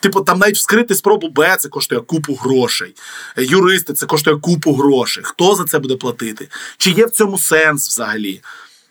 Типу, 0.00 0.20
там 0.20 0.38
навіть 0.38 0.56
вскрити 0.56 0.94
спробу 0.94 1.28
Б, 1.28 1.56
це 1.60 1.68
коштує 1.68 2.00
купу 2.00 2.34
грошей. 2.34 2.94
Юристи, 3.36 3.92
це 3.92 4.06
коштує 4.06 4.36
купу 4.36 4.72
грошей. 4.72 5.24
Хто 5.26 5.54
за 5.54 5.64
це 5.64 5.78
буде 5.78 5.96
платити? 5.96 6.48
Чи 6.78 6.90
є 6.90 7.06
в 7.06 7.10
цьому 7.10 7.38
сенс 7.38 7.88
взагалі? 7.88 8.40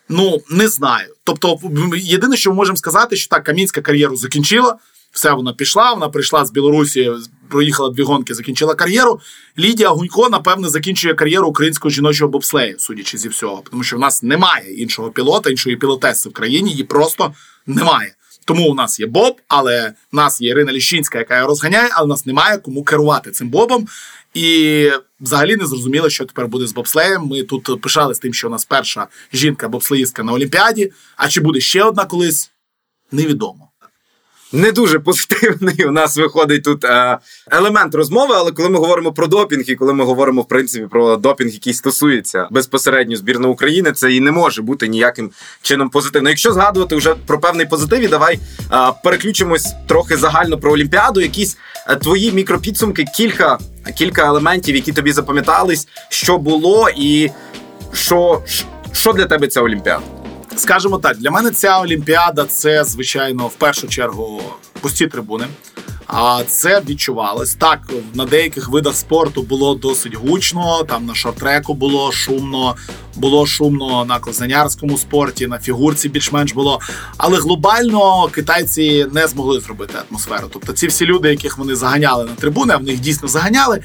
Ну, 0.08 0.42
не 0.50 0.68
знаю. 0.68 1.14
Тобто, 1.24 1.58
єдине, 1.96 2.36
що 2.36 2.50
ми 2.50 2.56
можемо 2.56 2.76
сказати, 2.76 3.16
що 3.16 3.28
так, 3.28 3.44
Камінська 3.44 3.80
кар'єру 3.80 4.16
закінчила. 4.16 4.76
Все, 5.16 5.32
вона 5.32 5.52
пішла, 5.52 5.92
вона 5.92 6.08
прийшла 6.08 6.44
з 6.44 6.50
Білорусі, 6.50 7.10
проїхала 7.48 7.90
дві 7.90 8.02
гонки, 8.02 8.34
закінчила 8.34 8.74
кар'єру. 8.74 9.20
Лідія 9.58 9.88
Гунько, 9.88 10.28
напевне, 10.28 10.68
закінчує 10.68 11.14
кар'єру 11.14 11.48
українського 11.48 11.92
жіночого 11.92 12.30
бобслею, 12.30 12.74
судячи 12.78 13.18
зі 13.18 13.28
всього. 13.28 13.62
Тому 13.70 13.82
що 13.82 13.96
в 13.96 14.00
нас 14.00 14.22
немає 14.22 14.74
іншого 14.74 15.10
пілота, 15.10 15.50
іншої 15.50 15.76
пілотеси 15.76 16.28
в 16.28 16.32
країні, 16.32 16.70
її 16.70 16.84
просто 16.84 17.34
немає. 17.66 18.14
Тому 18.44 18.70
у 18.70 18.74
нас 18.74 19.00
є 19.00 19.06
Боб, 19.06 19.40
але 19.48 19.94
в 20.12 20.16
нас 20.16 20.40
є 20.40 20.50
Ірина 20.50 20.72
Ліщинська, 20.72 21.18
яка 21.18 21.36
його 21.36 21.48
розганяє, 21.48 21.88
але 21.92 22.04
у 22.04 22.08
нас 22.08 22.26
немає 22.26 22.58
кому 22.58 22.84
керувати 22.84 23.30
цим 23.30 23.48
Бобом. 23.48 23.86
І 24.34 24.90
взагалі 25.20 25.56
не 25.56 25.66
зрозуміло, 25.66 26.10
що 26.10 26.24
тепер 26.24 26.48
буде 26.48 26.66
з 26.66 26.72
бобслеєм. 26.72 27.26
Ми 27.26 27.42
тут 27.42 27.80
пишали 27.80 28.14
з 28.14 28.18
тим, 28.18 28.34
що 28.34 28.48
у 28.48 28.50
нас 28.50 28.64
перша 28.64 29.06
жінка 29.32 29.68
бобслеїстка 29.68 30.22
на 30.22 30.32
Олімпіаді. 30.32 30.92
А 31.16 31.28
чи 31.28 31.40
буде 31.40 31.60
ще 31.60 31.82
одна 31.82 32.04
колись? 32.04 32.50
Невідомо 33.12 33.66
не 34.56 34.72
дуже 34.72 34.98
позитивний. 34.98 35.84
У 35.86 35.90
нас 35.90 36.16
виходить 36.16 36.64
тут 36.64 36.84
е, 36.84 37.18
елемент 37.50 37.94
розмови, 37.94 38.34
але 38.36 38.52
коли 38.52 38.68
ми 38.68 38.78
говоримо 38.78 39.12
про 39.12 39.26
допінг, 39.26 39.64
і 39.66 39.74
коли 39.74 39.94
ми 39.94 40.04
говоримо 40.04 40.42
в 40.42 40.48
принципі 40.48 40.86
про 40.90 41.16
допінг, 41.16 41.50
який 41.50 41.74
стосується 41.74 42.48
безпосередньо 42.50 43.16
збірної 43.16 43.52
України, 43.52 43.92
це 43.92 44.12
і 44.12 44.20
не 44.20 44.32
може 44.32 44.62
бути 44.62 44.88
ніяким 44.88 45.30
чином 45.62 45.90
позитивно. 45.90 46.28
Якщо 46.28 46.52
згадувати 46.52 46.96
вже 46.96 47.14
про 47.26 47.40
певний 47.40 47.66
позитив, 47.66 48.00
і 48.00 48.08
давай 48.08 48.38
е, 48.72 48.92
переключимось 49.04 49.74
трохи 49.86 50.16
загально 50.16 50.58
про 50.58 50.72
Олімпіаду. 50.72 51.20
Якісь 51.20 51.56
е, 51.88 51.96
твої 51.96 52.32
мікропідсумки, 52.32 53.04
кілька 53.16 53.58
кілька 53.96 54.26
елементів, 54.26 54.74
які 54.74 54.92
тобі 54.92 55.12
запам'ятались, 55.12 55.88
що 56.08 56.38
було, 56.38 56.88
і 56.96 57.30
що, 57.92 58.42
що 58.92 59.12
для 59.12 59.24
тебе 59.24 59.48
ця 59.48 59.60
Олімпіада. 59.62 60.15
Скажемо 60.56 60.98
так, 60.98 61.18
для 61.18 61.30
мене 61.30 61.50
ця 61.50 61.78
олімпіада 61.80 62.44
це 62.44 62.84
звичайно 62.84 63.46
в 63.46 63.54
першу 63.54 63.88
чергу 63.88 64.42
пусті 64.80 65.06
трибуни. 65.06 65.46
А 66.06 66.42
це 66.48 66.82
відчувалось 66.88 67.54
так. 67.54 67.80
На 68.14 68.24
деяких 68.24 68.68
видах 68.68 68.96
спорту 68.96 69.42
було 69.42 69.74
досить 69.74 70.14
гучно. 70.14 70.84
Там 70.84 71.06
на 71.06 71.14
шорт-треку 71.14 71.74
було 71.74 72.12
шумно, 72.12 72.76
було 73.14 73.46
шумно 73.46 74.04
на 74.04 74.18
козанярському 74.18 74.98
спорті, 74.98 75.46
на 75.46 75.58
фігурці 75.58 76.08
більш-менш 76.08 76.52
було. 76.52 76.80
Але 77.16 77.38
глобально 77.38 78.28
китайці 78.28 79.06
не 79.12 79.26
змогли 79.26 79.60
зробити 79.60 79.94
атмосферу. 80.10 80.48
Тобто, 80.52 80.72
ці 80.72 80.86
всі 80.86 81.06
люди, 81.06 81.28
яких 81.30 81.58
вони 81.58 81.74
заганяли 81.76 82.24
на 82.24 82.34
трибуни, 82.34 82.74
а 82.74 82.76
в 82.76 82.82
них 82.82 83.00
дійсно 83.00 83.28
заганяли. 83.28 83.82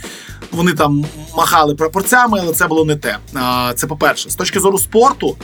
Вони 0.51 0.73
там 0.73 1.05
махали 1.37 1.75
прапорцями, 1.75 2.39
але 2.41 2.53
це 2.53 2.67
було 2.67 2.85
не 2.85 2.95
те. 2.95 3.17
Це 3.75 3.87
по 3.87 3.97
перше, 3.97 4.29
з 4.29 4.35
точки 4.35 4.59
зору 4.59 4.79
спорту. 4.79 5.37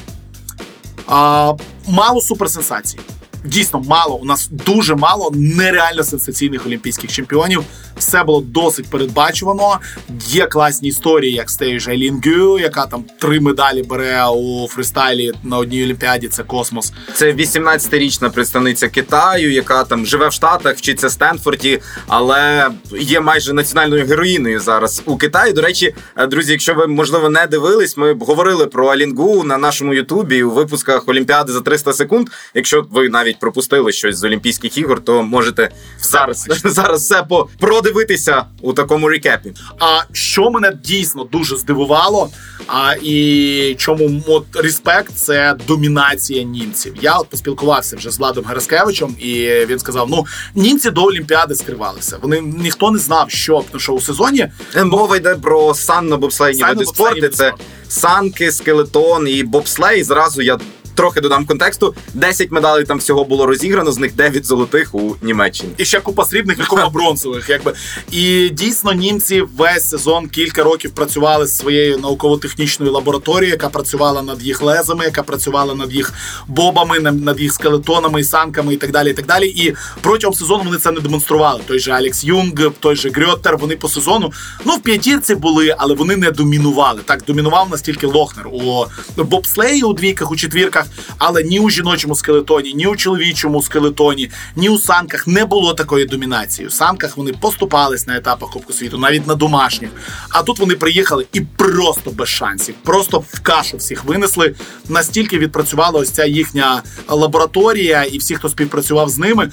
А, 1.07 1.53
Мало 1.87 2.21
суперсенсацій. 2.21 2.99
Дійсно, 3.47 3.81
мало. 3.87 4.15
У 4.15 4.25
нас 4.25 4.47
дуже 4.51 4.95
мало 4.95 5.31
нереально 5.35 6.03
сенсаційних 6.03 6.65
олімпійських 6.65 7.11
чемпіонів. 7.11 7.63
Все 7.97 8.23
було 8.23 8.41
досить 8.41 8.87
передбачувано. 8.87 9.79
Є 10.27 10.45
класні 10.45 10.89
історії, 10.89 11.33
як 11.33 11.49
Стейж 11.49 11.87
Айлін 11.87 12.21
Гю, 12.25 12.59
яка 12.59 12.85
там 12.85 13.03
три 13.19 13.39
медалі 13.39 13.83
бере 13.83 14.25
у 14.27 14.67
фристайлі 14.67 15.31
на 15.43 15.57
одній 15.57 15.83
олімпіаді. 15.83 16.27
Це 16.27 16.43
космос. 16.43 16.93
Це 17.13 17.33
18-річна 17.33 18.29
представниця 18.29 18.89
Китаю, 18.89 19.51
яка 19.51 19.83
там 19.83 20.05
живе 20.05 20.27
в 20.27 20.33
Штатах, 20.33 20.77
вчиться 20.77 21.07
в 21.07 21.11
Стенфорді, 21.11 21.79
але 22.07 22.69
є 22.99 23.19
майже 23.19 23.53
національною 23.53 24.05
героїною 24.05 24.59
зараз 24.59 25.01
у 25.05 25.17
Китаї. 25.17 25.53
До 25.53 25.61
речі, 25.61 25.95
е, 26.17 26.27
друзі, 26.27 26.51
якщо 26.51 26.73
ви 26.73 26.87
можливо 26.87 27.29
не 27.29 27.47
дивились, 27.47 27.97
ми 27.97 28.13
говорили 28.13 28.67
про 28.67 28.87
Алінгу 28.87 29.43
на 29.43 29.57
нашому 29.57 29.93
Ютубі 29.93 30.43
у 30.43 30.51
випусках 30.51 31.07
Олімпіади 31.07 31.51
за 31.51 31.61
300 31.61 31.93
секунд. 31.93 32.27
Якщо 32.53 32.87
ви 32.91 33.09
навіть 33.09 33.36
пропустили 33.39 33.91
щось 33.91 34.17
з 34.17 34.23
Олімпійських 34.23 34.77
ігор, 34.77 35.03
то 35.03 35.23
можете 35.23 35.69
зараз 36.01 36.47
зараз 36.63 37.01
все 37.01 37.25
продивитися 37.59 38.45
у 38.61 38.73
такому 38.73 39.09
рекепі. 39.09 39.53
А 39.79 40.01
що 40.11 40.49
мене 40.49 40.77
дійсно 40.83 41.23
дуже 41.23 41.57
здивувало, 41.57 42.29
а 42.67 42.95
і 43.01 43.75
чому 43.77 44.23
от 44.27 44.45
респект 44.55 45.15
це 45.15 45.55
домінація 45.67 46.43
німців. 46.43 46.95
Я 47.01 47.17
от 47.17 47.29
поспілкувався 47.29 47.95
вже 47.95 48.11
з 48.11 48.19
Владом 48.19 48.45
Гераскевичем, 48.45 49.15
і 49.19 49.49
він 49.65 49.79
сказав: 49.79 50.09
ну 50.09 50.25
німці 50.55 50.91
до 50.91 51.03
Олімпіади 51.03 51.55
скривалися. 51.55 52.17
Вони 52.21 52.41
ніхто 52.41 52.91
не 52.91 52.99
знав, 52.99 53.31
що 53.31 53.63
тому 53.71 53.79
що 53.79 53.93
у 53.93 54.01
сезоні 54.01 54.51
мова 54.85 55.17
йде 55.17 55.35
про 55.35 55.73
санно 55.73 56.17
бобслейні 56.17 56.63
види 56.63 56.85
спорту. 56.85 57.27
Це 57.27 57.53
санки, 57.87 58.51
скелетон 58.51 59.27
і 59.27 59.43
бобслей. 59.43 60.03
Зразу 60.03 60.41
я 60.41 60.59
трохи 60.97 61.21
додам 61.21 61.45
контексту. 61.45 61.95
10 62.13 62.51
медалей 62.51 62.85
там 62.85 62.97
всього 62.97 63.23
було 63.23 63.45
розіграно, 63.45 63.91
з 63.91 63.97
них 63.97 64.15
9 64.15 64.45
золотих 64.45 64.95
у 64.95 65.15
Німеччині. 65.21 65.69
І 65.77 65.85
ще 65.85 65.99
купа 65.99 66.25
срібних 66.25 66.59
і 66.59 66.63
купа 66.63 66.89
бронзових. 66.89 67.49
Якби 67.49 67.73
і 68.11 68.49
дійсно 68.49 68.93
німці 68.93 69.41
весь 69.57 69.89
сезон 69.89 70.27
кілька 70.27 70.63
років 70.63 70.91
працювали 70.91 71.47
з 71.47 71.57
своєю 71.57 71.97
науково-технічною 71.97 72.91
лабораторією, 72.91 73.51
яка 73.51 73.69
працювала 73.69 74.21
над 74.21 74.43
їх 74.43 74.61
лезами, 74.61 75.05
яка 75.05 75.23
працювала 75.23 75.75
над 75.75 75.93
їх 75.93 76.13
бобами, 76.47 76.99
над 76.99 77.39
їх 77.39 77.53
скелетонами, 77.53 78.23
санками 78.23 78.73
і 78.73 78.77
так 78.77 78.91
далі. 78.91 79.09
І 79.09 79.13
так 79.13 79.25
далі. 79.25 79.47
І 79.47 79.75
протягом 80.01 80.33
сезону 80.33 80.63
вони 80.63 80.77
це 80.77 80.91
не 80.91 80.99
демонстрували. 80.99 81.61
Той 81.67 81.79
же 81.79 81.91
Алекс 81.91 82.23
Юнг, 82.23 82.71
той 82.79 82.95
же 82.95 83.09
Грьоттер, 83.09 83.57
Вони 83.57 83.75
по 83.75 83.89
сезону 83.89 84.31
ну 84.65 84.75
в 84.75 84.81
п'ятірці 84.81 85.35
були, 85.35 85.75
але 85.77 85.95
вони 85.95 86.15
не 86.15 86.31
домінували. 86.31 87.01
Так 87.05 87.23
домінував 87.27 87.69
настільки 87.69 88.07
Лохнер 88.07 88.47
у 88.47 88.85
бобслеї 89.17 89.83
у 89.83 89.93
двійках, 89.93 90.31
у 90.31 90.35
четвірках 90.35 90.86
але 91.17 91.43
ні 91.43 91.59
у 91.59 91.69
жіночому 91.69 92.15
скелетоні, 92.15 92.73
ні 92.73 92.87
у 92.87 92.95
чоловічому 92.95 93.61
скелетоні, 93.61 94.31
ні 94.55 94.69
у 94.69 94.77
санках 94.77 95.27
не 95.27 95.45
було 95.45 95.73
такої 95.73 96.05
домінації. 96.05 96.67
У 96.67 96.71
санках 96.71 97.17
вони 97.17 97.33
поступались 97.33 98.07
на 98.07 98.17
етапах 98.17 98.49
Кубку 98.49 98.73
світу, 98.73 98.97
навіть 98.97 99.27
на 99.27 99.35
домашніх. 99.35 99.89
А 100.29 100.43
тут 100.43 100.59
вони 100.59 100.75
приїхали 100.75 101.25
і 101.33 101.41
просто 101.41 102.11
без 102.11 102.29
шансів, 102.29 102.75
просто 102.83 103.19
в 103.19 103.39
кашу 103.39 103.77
всіх 103.77 104.03
винесли. 104.03 104.55
Настільки 104.89 105.37
відпрацювала 105.37 105.99
ось 105.99 106.09
ця 106.09 106.25
їхня 106.25 106.81
лабораторія, 107.07 108.03
і 108.03 108.17
всі, 108.17 108.35
хто 108.35 108.49
співпрацював 108.49 109.09
з 109.09 109.17
ними. 109.17 109.51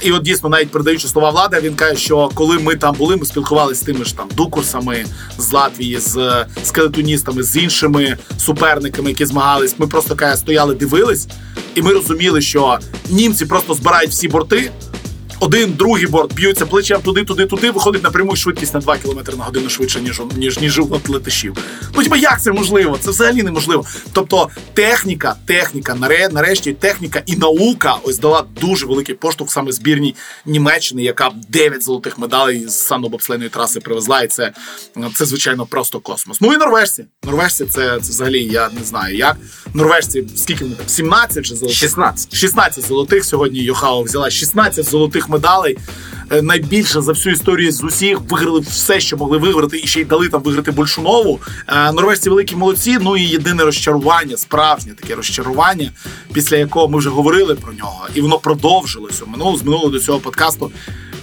І 0.00 0.12
от 0.12 0.22
дійсно, 0.22 0.48
навіть 0.48 0.70
передаючи 0.70 1.08
слова 1.08 1.30
влади, 1.30 1.60
він 1.62 1.74
каже, 1.74 1.96
що 1.96 2.30
коли 2.34 2.58
ми 2.58 2.76
там 2.76 2.94
були, 2.94 3.16
ми 3.16 3.26
спілкувалися 3.26 3.80
з 3.80 3.84
тими 3.84 4.04
ж 4.04 4.16
там 4.16 4.28
дукурсами 4.34 5.04
з 5.38 5.52
Латвії, 5.52 5.98
з 5.98 6.46
скелетоністами, 6.64 7.42
з 7.42 7.56
іншими 7.56 8.16
суперниками, 8.38 9.10
які 9.10 9.26
змагались. 9.26 9.74
Ми 9.78 9.86
просто 9.86 10.16
каже, 10.16 10.36
стояли 10.36 10.73
дивились, 10.74 11.28
і 11.74 11.82
ми 11.82 11.92
розуміли, 11.92 12.40
що 12.40 12.78
німці 13.10 13.46
просто 13.46 13.74
збирають 13.74 14.10
всі 14.10 14.28
борти. 14.28 14.70
Один, 15.40 15.72
другий 15.72 16.06
борт 16.06 16.34
б'ються 16.34 16.66
плечем 16.66 17.02
туди, 17.02 17.24
туди, 17.24 17.46
туди, 17.46 17.70
виходить 17.70 18.02
на 18.02 18.10
пряму 18.10 18.36
швидкість 18.36 18.74
на 18.74 18.80
2 18.80 18.96
км 18.96 19.36
на 19.36 19.44
годину 19.44 19.68
швидше, 19.68 20.00
ніж 20.00 20.20
ніж, 20.36 20.58
ніж 20.58 20.78
у 20.78 21.00
летишів. 21.08 21.56
Ну 21.94 22.02
типа, 22.02 22.16
як 22.16 22.42
це 22.42 22.52
можливо? 22.52 22.98
Це 23.00 23.10
взагалі 23.10 23.42
неможливо. 23.42 23.84
Тобто, 24.12 24.48
техніка, 24.74 25.36
техніка, 25.46 25.94
нарешті, 26.32 26.72
техніка 26.72 27.22
і 27.26 27.36
наука 27.36 27.96
ось 28.02 28.18
дала 28.18 28.44
дуже 28.60 28.86
великий 28.86 29.14
поштовх 29.14 29.50
саме 29.50 29.72
збірній 29.72 30.14
Німеччини, 30.46 31.02
яка 31.02 31.30
9 31.48 31.82
золотих 31.82 32.18
медалей 32.18 32.68
з 32.68 32.74
санобобслейної 32.74 33.50
траси 33.50 33.80
привезла. 33.80 34.20
І 34.20 34.28
це, 34.28 34.52
це 35.14 35.24
звичайно, 35.24 35.66
просто 35.66 36.00
космос. 36.00 36.40
Ну 36.40 36.52
і 36.52 36.56
норвежці. 36.56 37.04
Норвежці 37.24 37.64
це, 37.64 37.98
це 38.02 38.10
взагалі 38.10 38.44
я 38.44 38.70
не 38.78 38.84
знаю 38.84 39.16
як. 39.16 39.36
Норвежці, 39.74 40.24
скільки 40.36 40.64
вони 40.64 40.76
там? 40.76 40.88
17 40.88 41.44
чи 41.44 41.54
золотих? 41.54 41.78
16. 41.78 42.34
16 42.34 42.86
золотих. 42.86 43.24
Сьогодні 43.24 43.62
Йохао 43.62 44.02
взяла 44.02 44.30
16 44.30 44.88
золотих 44.88 45.23
медалей. 45.28 45.78
Е, 46.30 46.42
найбільше 46.42 47.00
за 47.00 47.12
всю 47.12 47.32
історію 47.32 47.72
з 47.72 47.84
усіх 47.84 48.20
виграли 48.30 48.60
все, 48.60 49.00
що 49.00 49.16
могли 49.16 49.38
виграти, 49.38 49.80
і 49.84 49.86
ще 49.86 50.00
й 50.00 50.04
дали 50.04 50.28
там 50.28 50.42
виграти 50.42 50.70
Большунову. 50.70 51.14
нову. 51.14 51.40
норвежці 51.92 52.30
великі 52.30 52.56
молодці. 52.56 52.98
Ну 53.00 53.16
і 53.16 53.22
єдине 53.22 53.64
розчарування, 53.64 54.36
справжнє 54.36 54.92
таке 54.92 55.14
розчарування, 55.14 55.90
після 56.32 56.56
якого 56.56 56.88
ми 56.88 56.98
вже 56.98 57.10
говорили 57.10 57.54
про 57.54 57.72
нього, 57.72 58.06
і 58.14 58.20
воно 58.20 58.38
продовжилося 58.38 59.24
минуло 59.26 59.56
з 59.56 59.62
минулого 59.62 59.88
до 59.88 60.00
цього 60.00 60.18
подкасту. 60.18 60.70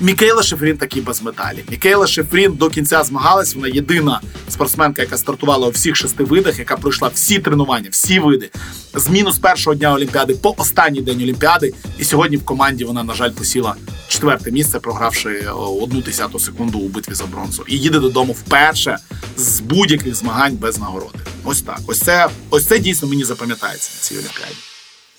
Мікейла 0.02 0.44
Шефрін 0.44 0.78
такі 0.78 1.02
без 1.02 1.22
медалі. 1.22 1.64
Мікейла 1.70 2.08
Шефрін 2.08 2.54
до 2.54 2.70
кінця 2.70 3.04
змагалась. 3.04 3.56
Вона 3.56 3.68
єдина 3.68 4.22
спортсменка, 4.50 5.02
яка 5.02 5.18
стартувала 5.18 5.68
у 5.68 5.72
всіх 5.72 5.96
шести 5.96 6.24
видах, 6.24 6.60
яка 6.60 6.78
пройшла 6.78 7.08
всі 7.14 7.40
тренування, 7.40 7.90
всі 7.92 8.20
види 8.20 8.50
з 8.94 9.10
мінус 9.10 9.40
першого 9.40 9.76
дня 9.76 9.94
Олімпіади 9.94 10.34
по 10.34 10.56
останній 10.58 11.02
день 11.02 11.22
Олімпіади. 11.22 11.74
І 12.00 12.04
сьогодні 12.04 12.38
в 12.38 12.46
команді 12.46 12.86
вона, 12.86 13.04
на 13.04 13.14
жаль, 13.14 13.32
посіла 13.32 13.76
четверте 14.08 14.52
місце, 14.52 14.80
програвши 14.80 15.46
одну 15.82 16.02
десяту 16.02 16.40
секунду 16.40 16.80
у 16.80 16.88
битві 16.88 17.14
за 17.14 17.26
бронзу. 17.26 17.64
І 17.68 17.78
їде 17.78 18.00
додому 18.00 18.34
вперше 18.34 18.98
з 19.38 19.60
будь-яких 19.60 20.16
змагань 20.16 20.56
без 20.56 20.80
нагороди. 20.80 21.20
Ось 21.44 21.62
так. 21.62 21.80
Ось 21.88 22.00
це 22.00 22.30
ось 22.50 22.66
це 22.66 22.80
дійсно 22.80 23.08
мені 23.08 23.24
запам'ятається 23.24 23.92
на 23.96 24.02
цій 24.02 24.14
олімпіаді. 24.14 24.71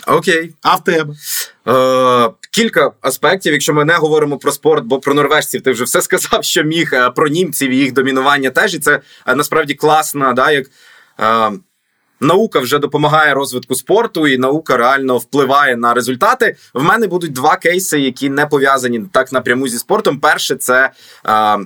Окей. 0.07 0.55
А 0.63 0.77
в 0.77 0.85
тебе? 0.85 1.15
Е, 1.69 2.31
Кілька 2.51 2.93
аспектів, 3.01 3.53
якщо 3.53 3.75
ми 3.75 3.85
не 3.85 3.95
говоримо 3.95 4.39
про 4.39 4.53
спорт, 4.53 4.85
бо 4.85 5.01
про 5.01 5.15
норвежців 5.15 5.63
ти 5.63 5.73
вже 5.73 5.85
все 5.85 6.03
сказав, 6.03 6.45
що 6.45 6.63
міг 6.63 6.91
е, 6.95 7.11
про 7.11 7.29
німців 7.29 7.71
і 7.71 7.77
їх 7.77 7.93
домінування 7.93 8.51
теж. 8.51 8.75
І 8.75 8.79
це 8.79 9.01
е, 9.27 9.35
насправді 9.35 9.75
класно, 9.75 10.33
да, 10.33 10.51
як 10.51 10.67
е, 11.21 11.51
наука 12.21 12.61
вже 12.61 12.79
допомагає 12.79 13.35
розвитку 13.35 13.75
спорту, 13.75 14.27
і 14.27 14.39
наука 14.39 14.77
реально 14.77 15.19
впливає 15.19 15.77
на 15.77 15.95
результати. 15.95 16.57
В 16.75 16.83
мене 16.83 17.07
будуть 17.07 17.33
два 17.33 17.57
кейси, 17.57 18.01
які 18.01 18.31
не 18.31 18.47
пов'язані 18.47 19.05
так 19.13 19.33
напряму 19.33 19.69
зі 19.69 19.79
спортом. 19.79 20.21
Перше, 20.21 20.57
це 20.57 20.91
е, 21.27 21.59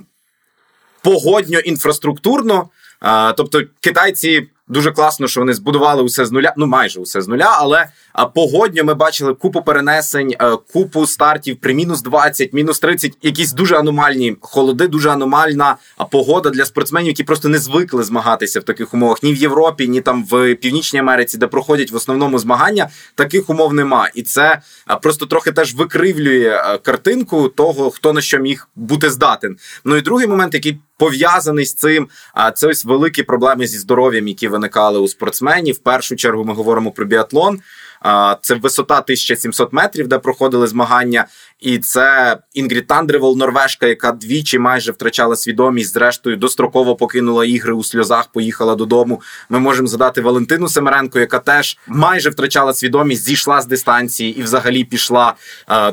погодньо 1.01 1.59
інфраструктурно. 1.59 2.69
Тобто 3.37 3.61
китайці 3.81 4.47
Дуже 4.69 4.91
класно, 4.91 5.27
що 5.27 5.39
вони 5.39 5.53
збудували 5.53 6.03
усе 6.03 6.25
з 6.25 6.31
нуля. 6.31 6.53
Ну 6.57 6.65
майже 6.65 6.99
усе 6.99 7.21
з 7.21 7.27
нуля, 7.27 7.57
але 7.59 7.85
погодньо 8.35 8.83
ми 8.83 8.93
бачили 8.93 9.33
купу 9.33 9.61
перенесень, 9.61 10.35
е, 10.41 10.57
купу 10.73 11.07
стартів 11.07 11.57
при 11.61 11.73
мінус 11.73 12.01
20, 12.01 12.53
мінус 12.53 12.79
30, 12.79 13.17
якісь 13.21 13.53
дуже 13.53 13.77
аномальні 13.77 14.37
холоди, 14.41 14.87
дуже 14.87 15.09
аномальна 15.09 15.75
погода 16.11 16.49
для 16.49 16.65
спортсменів, 16.65 17.07
які 17.07 17.23
просто 17.23 17.49
не 17.49 17.57
звикли 17.57 18.03
змагатися 18.03 18.59
в 18.59 18.63
таких 18.63 18.93
умовах 18.93 19.23
ні 19.23 19.33
в 19.33 19.37
Європі, 19.37 19.87
ні 19.87 20.01
там 20.01 20.25
в 20.25 20.55
Північній 20.55 20.99
Америці, 20.99 21.37
де 21.37 21.47
проходять 21.47 21.91
в 21.91 21.95
основному 21.95 22.39
змагання. 22.39 22.89
Таких 23.15 23.49
умов 23.49 23.73
нема, 23.73 24.09
і 24.15 24.21
це 24.21 24.61
просто 25.01 25.25
трохи 25.25 25.51
теж 25.51 25.75
викривлює 25.75 26.61
е, 26.65 26.77
картинку 26.77 27.49
того, 27.49 27.91
хто 27.91 28.13
на 28.13 28.21
що 28.21 28.39
міг 28.39 28.67
бути 28.75 29.09
здатен. 29.09 29.57
Ну 29.85 29.95
і 29.95 30.01
другий 30.01 30.27
момент, 30.27 30.53
який 30.53 30.79
пов'язаний 30.97 31.65
з 31.65 31.73
цим, 31.73 32.07
а 32.33 32.51
це 32.51 32.67
ось 32.67 32.85
великі 32.85 33.23
проблеми 33.23 33.67
зі 33.67 33.77
здоров'ям, 33.77 34.27
які 34.27 34.47
виникали 34.57 34.99
у 34.99 35.07
спортсменів. 35.07 35.75
В 35.75 35.79
першу 35.79 36.15
чергу 36.15 36.43
ми 36.43 36.53
говоримо 36.53 36.91
про 36.91 37.05
біатлон. 37.05 37.59
Це 38.41 38.55
висота 38.55 38.93
1700 38.93 39.73
метрів, 39.73 40.07
де 40.07 40.19
проходили 40.19 40.67
змагання. 40.67 41.25
І 41.59 41.79
це 41.79 42.37
Інгрід 42.53 42.87
Тандревол, 42.87 43.37
норвежка, 43.37 43.87
яка 43.87 44.11
двічі 44.11 44.59
майже 44.59 44.91
втрачала 44.91 45.35
свідомість. 45.35 45.93
Зрештою, 45.93 46.37
достроково 46.37 46.95
покинула 46.95 47.45
ігри 47.45 47.73
у 47.73 47.83
сльозах, 47.83 48.27
поїхала 48.27 48.75
додому. 48.75 49.21
Ми 49.49 49.59
можемо 49.59 49.87
згадати 49.87 50.21
Валентину 50.21 50.69
Семеренко, 50.69 51.19
яка 51.19 51.39
теж 51.39 51.77
майже 51.87 52.29
втрачала 52.29 52.73
свідомість, 52.73 53.23
зійшла 53.23 53.61
з 53.61 53.65
дистанції 53.65 54.39
і 54.39 54.41
взагалі 54.41 54.83
пішла. 54.83 55.33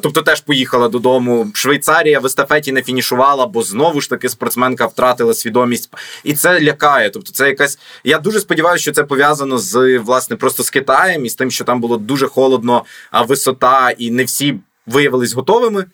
Тобто 0.00 0.22
теж 0.22 0.40
поїхала 0.40 0.88
додому. 0.88 1.50
Швейцарія 1.54 2.20
в 2.20 2.26
естафеті 2.26 2.72
не 2.72 2.82
фінішувала, 2.82 3.46
бо 3.46 3.62
знову 3.62 4.00
ж 4.00 4.10
таки 4.10 4.28
спортсменка 4.28 4.86
втратила 4.86 5.34
свідомість. 5.34 5.90
І 6.24 6.34
це 6.34 6.60
лякає. 6.60 7.10
Тобто, 7.10 7.32
це 7.32 7.48
якась. 7.48 7.78
Я 8.04 8.18
дуже 8.18 8.40
сподіваюся, 8.40 8.82
що 8.82 8.92
це 8.92 9.04
пов'язано 9.04 9.58
з 9.58 9.98
власне 9.98 10.36
просто 10.36 10.62
з 10.62 10.70
Китаєм 10.70 11.24
і 11.24 11.30
з 11.30 11.34
тим, 11.34 11.50
що 11.50 11.64
там 11.64 11.80
було 11.80 11.96
дуже 11.96 12.26
холодно, 12.26 12.84
а 13.10 13.22
висота, 13.22 13.90
і 13.90 14.10
не 14.10 14.24
всі 14.24 14.54
виявились 14.86 15.32
готовими. 15.32 15.84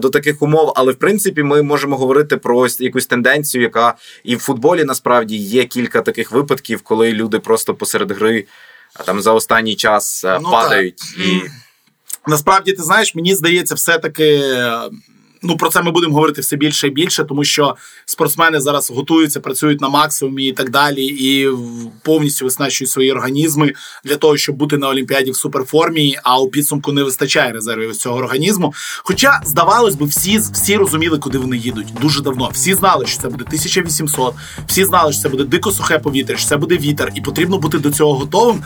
До 0.00 0.10
таких 0.10 0.42
умов, 0.42 0.72
але 0.76 0.92
в 0.92 0.96
принципі 0.96 1.42
ми 1.42 1.62
можемо 1.62 1.96
говорити 1.96 2.36
про 2.36 2.66
якусь 2.80 3.06
тенденцію, 3.06 3.62
яка 3.62 3.94
і 4.24 4.36
в 4.36 4.38
футболі 4.38 4.84
насправді 4.84 5.36
є 5.36 5.64
кілька 5.64 6.02
таких 6.02 6.32
випадків, 6.32 6.82
коли 6.82 7.12
люди 7.12 7.38
просто 7.38 7.74
посеред 7.74 8.10
гри 8.10 8.46
там 9.04 9.20
за 9.20 9.32
останній 9.32 9.76
час 9.76 10.24
ну, 10.40 10.50
падають. 10.50 10.96
Так. 10.96 11.26
І... 11.26 11.42
Насправді, 12.26 12.72
ти 12.72 12.82
знаєш, 12.82 13.14
мені 13.14 13.34
здається, 13.34 13.74
все-таки 13.74 14.42
ну 15.46 15.56
про 15.56 15.70
це 15.70 15.82
ми 15.82 15.90
будемо 15.90 16.14
говорити 16.14 16.40
все 16.40 16.56
більше 16.56 16.86
і 16.86 16.90
більше, 16.90 17.24
тому 17.24 17.44
що 17.44 17.76
спортсмени 18.04 18.60
зараз 18.60 18.90
готуються, 18.90 19.40
працюють 19.40 19.80
на 19.80 19.88
максимумі 19.88 20.46
і 20.46 20.52
так 20.52 20.70
далі, 20.70 21.04
і 21.04 21.48
повністю 22.02 22.44
виснащують 22.44 22.90
свої 22.90 23.12
організми 23.12 23.72
для 24.04 24.16
того, 24.16 24.36
щоб 24.36 24.56
бути 24.56 24.78
на 24.78 24.88
Олімпіаді 24.88 25.30
в 25.30 25.36
суперформі. 25.36 26.16
А 26.22 26.38
у 26.38 26.48
підсумку 26.48 26.92
не 26.92 27.02
вистачає 27.02 27.52
резервів 27.52 27.96
цього 27.96 28.16
організму. 28.16 28.74
Хоча, 29.04 29.40
здавалось 29.44 29.94
би, 29.94 30.06
всі 30.06 30.38
всі 30.38 30.76
розуміли, 30.76 31.18
куди 31.18 31.38
вони 31.38 31.56
їдуть 31.56 31.86
дуже 32.00 32.22
давно. 32.22 32.50
Всі 32.52 32.74
знали, 32.74 33.06
що 33.06 33.20
це 33.20 33.28
буде 33.28 33.44
1800, 33.46 34.34
всі 34.66 34.84
знали, 34.84 35.12
що 35.12 35.22
це 35.22 35.28
буде 35.28 35.44
дико 35.44 35.72
сухе 35.72 35.98
повітря, 35.98 36.36
що 36.36 36.48
це 36.48 36.56
буде 36.56 36.76
вітер, 36.76 37.12
і 37.14 37.20
потрібно 37.20 37.58
бути 37.58 37.78
до 37.78 37.90
цього 37.90 38.14
готовим. 38.14 38.62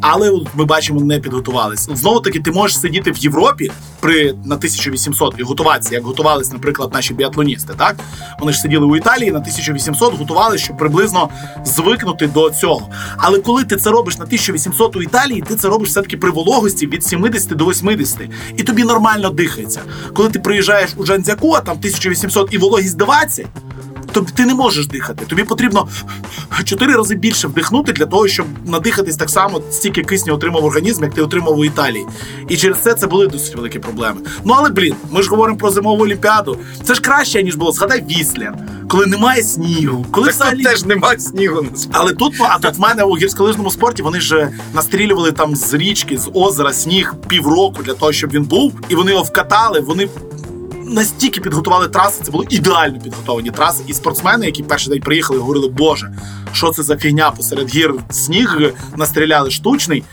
Але 0.00 0.40
ми 0.54 0.64
бачимо, 0.64 1.00
не 1.00 1.20
підготувались. 1.20 1.88
Знову 1.94 2.20
таки, 2.20 2.40
ти 2.40 2.50
можеш 2.50 2.80
сидіти 2.80 3.10
в 3.10 3.16
Європі 3.16 3.70
при 4.00 4.32
на 4.44 4.54
1800 4.54 5.34
і 5.38 5.42
готуватися, 5.42 5.94
як 5.94 6.04
готувалися, 6.22 6.52
наприклад, 6.52 6.90
наші 6.94 7.14
біатлоністи. 7.14 7.74
Так 7.76 7.96
вони 8.40 8.52
ж 8.52 8.60
сиділи 8.60 8.86
у 8.86 8.96
Італії 8.96 9.30
на 9.30 9.38
1800, 9.38 10.18
готувалися, 10.18 10.64
щоб 10.64 10.76
приблизно 10.76 11.28
звикнути 11.64 12.26
до 12.26 12.50
цього. 12.50 12.88
Але 13.16 13.38
коли 13.38 13.64
ти 13.64 13.76
це 13.76 13.90
робиш 13.90 14.18
на 14.18 14.24
1800 14.24 14.96
у 14.96 15.02
Італії, 15.02 15.40
ти 15.40 15.56
це 15.56 15.68
робиш 15.68 15.88
все 15.88 16.02
таки 16.02 16.16
при 16.16 16.30
вологості 16.30 16.86
від 16.86 17.04
70 17.04 17.48
до 17.48 17.66
80. 17.66 18.18
і 18.56 18.62
тобі 18.62 18.84
нормально 18.84 19.30
дихається. 19.30 19.80
Коли 20.14 20.28
ти 20.28 20.38
приїжджаєш 20.38 20.90
у 20.96 21.04
Джанзяку, 21.04 21.52
а 21.52 21.60
там 21.60 21.76
1800 21.76 22.54
і 22.54 22.58
вологість 22.58 22.96
20, 22.96 23.46
тобі 24.12 24.30
ти 24.34 24.46
не 24.46 24.54
можеш 24.54 24.86
дихати. 24.86 25.24
Тобі 25.26 25.44
потрібно 25.44 25.88
чотири 26.64 26.96
рази 26.96 27.14
більше 27.14 27.48
вдихнути 27.48 27.92
для 27.92 28.06
того, 28.06 28.28
щоб 28.28 28.46
надихатись 28.66 29.16
так 29.16 29.30
само, 29.30 29.62
стільки 29.70 30.02
кисню 30.02 30.34
отримав 30.34 30.64
організм, 30.64 31.04
як 31.04 31.14
ти 31.14 31.22
отримав 31.22 31.58
у 31.58 31.64
Італії. 31.64 32.06
І 32.48 32.56
через 32.56 32.78
це 32.78 32.94
це 32.94 33.06
були 33.06 33.26
досить 33.26 33.56
великі 33.56 33.78
проблеми. 33.78 34.20
Ну 34.44 34.54
але 34.58 34.70
блін, 34.70 34.94
ми 35.10 35.22
ж 35.22 35.30
говоримо 35.30 35.58
про 35.58 35.70
зимову 35.70 36.02
олімпіаду. 36.02 36.58
Це 36.84 36.94
ж 36.94 37.00
краще 37.00 37.42
ніж 37.42 37.56
було. 37.56 37.72
Згадай 37.72 38.04
Віслер, 38.10 38.54
коли 38.88 39.06
немає 39.06 39.42
снігу, 39.42 40.06
коли 40.10 40.26
так 40.26 40.36
взагалі... 40.36 40.62
теж 40.62 40.84
немає 40.84 41.18
снігу. 41.18 41.66
Але 41.92 42.12
тут 42.12 42.34
ну, 42.38 42.46
а 42.48 42.58
тут 42.58 42.76
в 42.76 42.80
мене 42.80 43.02
у 43.04 43.16
гірськолижному 43.16 43.70
спорті 43.70 44.02
вони 44.02 44.20
ж 44.20 44.50
настрілювали 44.74 45.32
там 45.32 45.56
з 45.56 45.74
річки, 45.74 46.18
з 46.18 46.30
озера 46.34 46.72
сніг 46.72 47.14
півроку 47.28 47.82
для 47.82 47.94
того, 47.94 48.12
щоб 48.12 48.30
він 48.30 48.42
був, 48.42 48.80
і 48.88 48.94
вони 48.94 49.10
його 49.10 49.22
вкатали. 49.22 49.80
Вони 49.80 50.08
настільки 50.86 51.40
підготували 51.40 51.88
траси, 51.88 52.24
це 52.24 52.30
були 52.30 52.46
ідеально 52.50 53.00
підготовані 53.00 53.50
траси. 53.50 53.84
І 53.86 53.94
спортсмени, 53.94 54.46
які 54.46 54.62
перший 54.62 54.92
день 54.92 55.02
приїхали, 55.02 55.40
говорили, 55.40 55.68
Боже, 55.68 56.12
що 56.52 56.70
це 56.70 56.82
за 56.82 56.96
фігня 56.96 57.30
посеред 57.30 57.74
гір 57.74 57.94
сніг 58.10 58.72
настріляли 58.96 59.50
штучний 59.50 60.04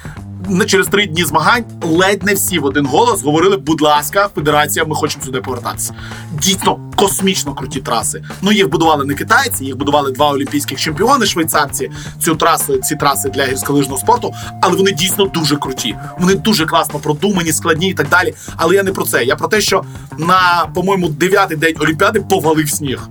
через 0.65 0.87
три 0.87 1.05
дні 1.05 1.25
змагань 1.25 1.63
ледь 1.81 2.23
не 2.23 2.33
всі 2.33 2.59
в 2.59 2.65
один 2.65 2.85
голос 2.85 3.23
говорили: 3.23 3.57
будь 3.57 3.81
ласка, 3.81 4.29
федерація, 4.35 4.85
ми 4.85 4.95
хочемо 4.95 5.25
сюди 5.25 5.41
повертатися. 5.41 5.93
Дійсно, 6.31 6.79
космічно 6.95 7.53
круті 7.53 7.81
траси. 7.81 8.23
Ну 8.41 8.51
їх 8.51 8.69
будували 8.69 9.05
не 9.05 9.13
китайці, 9.13 9.65
їх 9.65 9.77
будували 9.77 10.11
два 10.11 10.31
олімпійських 10.31 10.79
чемпіони, 10.79 11.25
швейцарці. 11.25 11.91
Цю 12.21 12.35
трасу, 12.35 12.77
ці 12.77 12.95
траси 12.95 13.29
для 13.29 13.45
гірськолижного 13.45 13.97
спорту, 13.97 14.33
але 14.61 14.75
вони 14.75 14.91
дійсно 14.91 15.25
дуже 15.25 15.55
круті. 15.57 15.95
Вони 16.19 16.35
дуже 16.35 16.65
класно 16.65 16.99
продумані, 16.99 17.51
складні 17.51 17.89
і 17.89 17.93
так 17.93 18.09
далі. 18.09 18.33
Але 18.57 18.75
я 18.75 18.83
не 18.83 18.91
про 18.91 19.05
це. 19.05 19.23
Я 19.23 19.35
про 19.35 19.47
те, 19.47 19.61
що 19.61 19.83
на, 20.17 20.69
по-моєму, 20.75 21.09
дев'ятий 21.09 21.57
день 21.57 21.75
Олімпіади 21.79 22.21
повалив 22.21 22.69
сніг. 22.69 23.09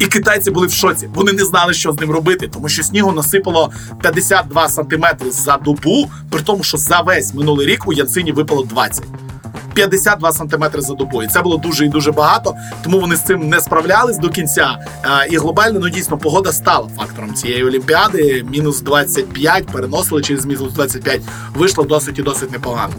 І 0.00 0.06
китайці 0.06 0.50
були 0.50 0.66
в 0.66 0.72
шоці. 0.72 1.08
Вони 1.14 1.32
не 1.32 1.44
знали, 1.44 1.74
що 1.74 1.92
з 1.92 2.00
ним 2.00 2.10
робити, 2.10 2.48
тому 2.48 2.68
що 2.68 2.82
снігу 2.82 3.12
насипало 3.12 3.72
52 4.02 4.68
сантиметри 4.68 5.30
за 5.30 5.56
добу, 5.56 6.10
при 6.30 6.40
тому, 6.40 6.62
що 6.62 6.78
за 6.78 7.00
весь 7.00 7.34
минулий 7.34 7.66
рік 7.66 7.88
у 7.88 7.92
Янцині 7.92 8.32
випало 8.32 8.62
20. 8.62 9.04
52 9.74 10.32
сантиметри 10.32 10.80
за 10.82 10.94
добу. 10.94 11.22
І 11.22 11.26
це 11.26 11.42
було 11.42 11.56
дуже 11.56 11.86
і 11.86 11.88
дуже 11.88 12.12
багато, 12.12 12.54
тому 12.84 13.00
вони 13.00 13.16
з 13.16 13.22
цим 13.22 13.48
не 13.48 13.60
справлялись 13.60 14.18
до 14.18 14.28
кінця. 14.28 14.78
І 15.30 15.36
глобально, 15.36 15.80
ну 15.80 15.88
дійсно, 15.88 16.18
погода 16.18 16.52
стала 16.52 16.88
фактором 16.96 17.34
цієї 17.34 17.64
олімпіади. 17.64 18.46
Мінус 18.50 18.80
25 18.80 19.66
переносили 19.66 20.22
через 20.22 20.46
мінус 20.46 20.72
25. 20.72 21.20
Вийшло 21.54 21.84
досить 21.84 22.18
і 22.18 22.22
досить 22.22 22.52
непогано. 22.52 22.94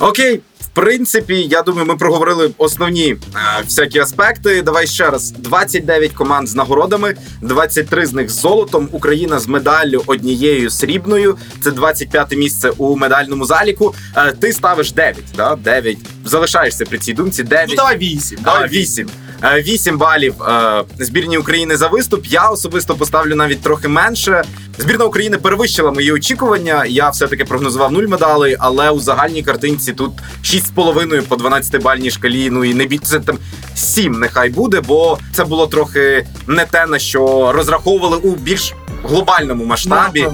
Окей, 0.00 0.40
в 0.60 0.68
принципі, 0.68 1.34
я 1.50 1.62
думаю, 1.62 1.86
ми 1.86 1.96
проговорили 1.96 2.50
основні 2.58 3.10
е, 3.10 3.18
всякі 3.64 3.98
аспекти. 3.98 4.62
Давай 4.62 4.86
ще 4.86 5.10
раз: 5.10 5.30
29 5.30 6.12
команд 6.12 6.48
з 6.48 6.54
нагородами, 6.54 7.14
23 7.42 8.06
з 8.06 8.12
них 8.12 8.30
з 8.30 8.40
золотом. 8.40 8.88
Україна 8.92 9.38
з 9.38 9.46
медаллю 9.46 10.02
однією 10.06 10.70
срібною. 10.70 11.36
Це 11.64 11.70
25 11.70 12.36
місце 12.36 12.70
у 12.70 12.96
медальному 12.96 13.44
заліку. 13.44 13.94
Е, 14.16 14.32
ти 14.32 14.52
ставиш 14.52 14.92
9, 14.92 15.16
да? 15.36 15.56
9. 15.56 15.98
Залишаєшся 16.24 16.84
при 16.84 16.98
цій 16.98 17.12
думці. 17.12 17.42
9. 17.42 17.68
Ну, 17.68 17.76
давай 17.76 17.96
8. 17.96 18.38
Давай 18.44 18.68
8. 18.68 19.08
8 19.42 19.98
балів 19.98 20.42
е, 20.42 20.84
збірні 20.98 21.38
України 21.38 21.76
за 21.76 21.88
виступ. 21.88 22.26
Я 22.26 22.48
особисто 22.48 22.94
поставлю 22.94 23.34
навіть 23.34 23.62
трохи 23.62 23.88
менше. 23.88 24.44
Збірна 24.78 25.04
України 25.04 25.38
перевищила 25.38 25.90
мої 25.90 26.12
очікування. 26.12 26.84
Я 26.84 27.10
все-таки 27.10 27.44
прогнозував 27.44 27.92
нуль 27.92 28.06
медалей, 28.06 28.56
але 28.58 28.90
у 28.90 29.00
загальній 29.00 29.42
картинці 29.42 29.92
тут 29.92 30.12
6,5 30.42 31.22
по 31.22 31.36
12-бальній 31.36 32.10
шкалі. 32.10 32.50
Ну 32.50 32.64
і 32.64 32.74
не 32.74 32.84
більше 32.84 33.20
там 33.20 33.38
7 33.74 34.12
нехай 34.12 34.50
буде, 34.50 34.80
бо 34.80 35.18
це 35.32 35.44
було 35.44 35.66
трохи 35.66 36.26
не 36.46 36.64
те, 36.64 36.86
на 36.86 36.98
що 36.98 37.52
розраховували 37.52 38.16
у 38.16 38.34
більш 38.34 38.74
глобальному 39.04 39.64
масштабі. 39.64 40.28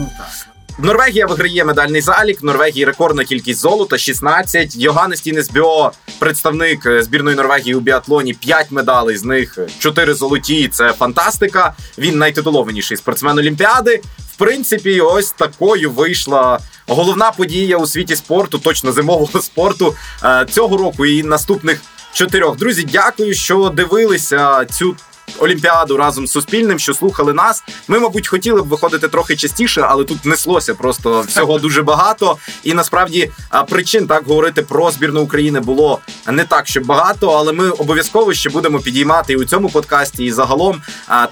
Норвегія 0.79 1.27
виграє 1.27 1.65
медальний 1.65 2.01
залік. 2.01 2.43
В 2.43 2.45
Норвегії 2.45 2.85
рекордна 2.85 3.25
кількість 3.25 3.61
золота 3.61 3.99
16. 3.99 4.77
Йоганнес 4.77 5.21
Тінесбьо, 5.21 5.93
представник 6.19 6.87
е, 6.87 7.03
збірної 7.03 7.37
Норвегії 7.37 7.75
у 7.75 7.81
біатлоні, 7.81 8.35
5 8.35 8.71
медалей, 8.71 9.17
з 9.17 9.25
них 9.25 9.59
4 9.79 10.15
золоті. 10.15 10.69
Це 10.69 10.93
фантастика. 10.93 11.75
Він 11.99 12.19
найтитулованіший 12.19 12.97
спортсмен 12.97 13.39
Олімпіади. 13.39 14.01
Принципі, 14.35 15.01
ось 15.01 15.33
такою 15.33 15.91
вийшла 15.91 16.59
головна 16.87 17.31
подія 17.31 17.77
у 17.77 17.87
світі 17.87 18.17
спорту, 18.17 18.59
точно 18.59 18.93
зимового 18.93 19.43
спорту 19.43 19.95
е, 20.25 20.47
цього 20.51 20.77
року 20.77 21.07
і 21.07 21.23
наступних 21.23 21.81
чотирьох. 22.13 22.57
Друзі, 22.57 22.87
дякую, 22.93 23.35
що 23.35 23.69
дивилися 23.69 24.65
цю 24.65 24.97
Олімпіаду 25.39 25.97
разом 25.97 26.27
з 26.27 26.33
Суспільним, 26.33 26.79
що 26.79 26.95
слухали 26.95 27.33
нас. 27.33 27.65
Ми, 27.89 27.99
мабуть, 27.99 28.29
хотіли 28.29 28.63
б 28.63 28.67
виходити 28.67 29.09
трохи 29.09 29.37
частіше, 29.37 29.81
але 29.81 30.05
тут 30.05 30.25
неслося 30.25 30.75
просто 30.75 31.21
всього 31.21 31.59
дуже 31.59 31.83
багато. 31.83 32.37
І 32.63 32.75
насправді 32.75 33.31
причин 33.69 34.07
так 34.07 34.27
говорити 34.27 34.63
про 34.63 34.91
збірну 34.91 35.21
України 35.23 35.61
було 35.61 35.99
не 36.27 36.45
так, 36.45 36.67
щоб 36.67 36.87
багато, 36.87 37.31
але 37.31 37.53
ми 37.53 37.71
обов'язково 37.71 38.35
ще 38.35 38.51
будемо 38.51 38.79
підіймати 38.79 39.33
і 39.33 39.37
у 39.37 39.45
цьому 39.45 39.69
подкасті, 39.69 40.25
і 40.25 40.33
загалом 40.33 40.83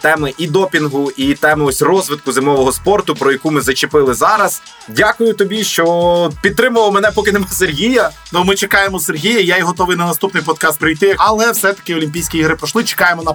теми 0.01 0.34
і 0.38 0.47
допінгу, 0.47 1.11
і 1.16 1.34
теми 1.34 1.64
ось 1.64 1.82
розвитку 1.82 2.32
зимового 2.32 2.72
спорту, 2.72 3.14
про 3.14 3.32
яку 3.32 3.51
ми 3.51 3.61
зачепили 3.61 4.14
зараз. 4.14 4.62
Дякую 4.88 5.34
тобі, 5.34 5.64
що 5.64 6.30
підтримував 6.43 6.93
мене, 6.93 7.11
поки 7.14 7.32
нема 7.32 7.47
Сергія. 7.51 8.11
Ну 8.32 8.45
ми 8.45 8.55
чекаємо 8.55 9.01
Сергія. 9.01 9.40
Я 9.40 9.59
й 9.59 9.62
готовий 9.62 9.97
на 9.97 10.07
наступний 10.07 10.43
подкаст 10.43 10.78
прийти. 10.78 11.14
Але 11.18 11.53
все-таки 11.53 11.95
Олімпійські 11.95 12.38
ігри 12.38 12.57
пройшли. 12.57 12.84
Чекаємо 12.84 13.22
на 13.22 13.32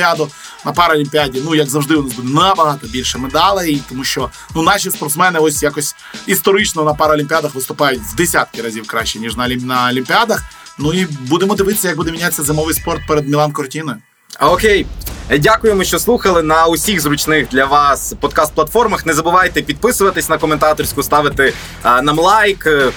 Паралімпіаду. 0.00 0.30
На 0.64 0.72
Паралімпіаді, 0.72 1.42
ну 1.44 1.54
як 1.54 1.68
завжди, 1.68 1.94
у 1.94 2.02
нас 2.02 2.12
буде 2.12 2.28
набагато 2.34 2.86
більше 2.86 3.18
медалей, 3.18 3.82
тому 3.88 4.04
що 4.04 4.30
ну 4.54 4.62
наші 4.62 4.90
спортсмени 4.90 5.38
ось 5.38 5.62
якось 5.62 5.94
історично 6.26 6.84
на 6.84 6.94
Паралімпіадах 6.94 7.54
виступають 7.54 8.00
в 8.00 8.14
десятки 8.14 8.62
разів 8.62 8.86
краще 8.86 9.18
ніж 9.18 9.36
на 9.36 9.48
на 9.48 9.88
Олімпіадах. 9.88 10.42
Ну 10.78 10.92
і 10.92 11.06
будемо 11.20 11.54
дивитися, 11.54 11.88
як 11.88 11.96
буде 11.96 12.10
мінятися 12.10 12.42
зимовий 12.42 12.74
спорт 12.74 13.00
перед 13.08 13.28
Мілан 13.28 13.52
Кортіною. 13.52 13.98
Окей. 14.40 14.86
Дякуємо, 15.38 15.84
що 15.84 15.98
слухали 15.98 16.42
на 16.42 16.66
усіх 16.66 17.00
зручних 17.00 17.48
для 17.48 17.64
вас 17.64 18.14
подкаст-платформах. 18.20 19.06
Не 19.06 19.12
забувайте 19.14 19.62
підписуватись 19.62 20.28
на 20.28 20.38
коментаторську, 20.38 21.02
ставити 21.02 21.52
а, 21.82 22.02
нам 22.02 22.18
лайк, 22.18 22.66
е, 22.66 22.90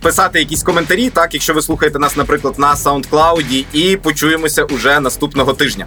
писати 0.00 0.38
якісь 0.38 0.62
коментарі, 0.62 1.10
так 1.10 1.34
якщо 1.34 1.54
ви 1.54 1.62
слухаєте 1.62 1.98
нас, 1.98 2.16
наприклад, 2.16 2.58
на 2.58 2.74
SoundCloud, 2.74 3.64
і 3.72 3.96
почуємося 3.96 4.64
уже 4.64 5.00
наступного 5.00 5.52
тижня. 5.52 5.86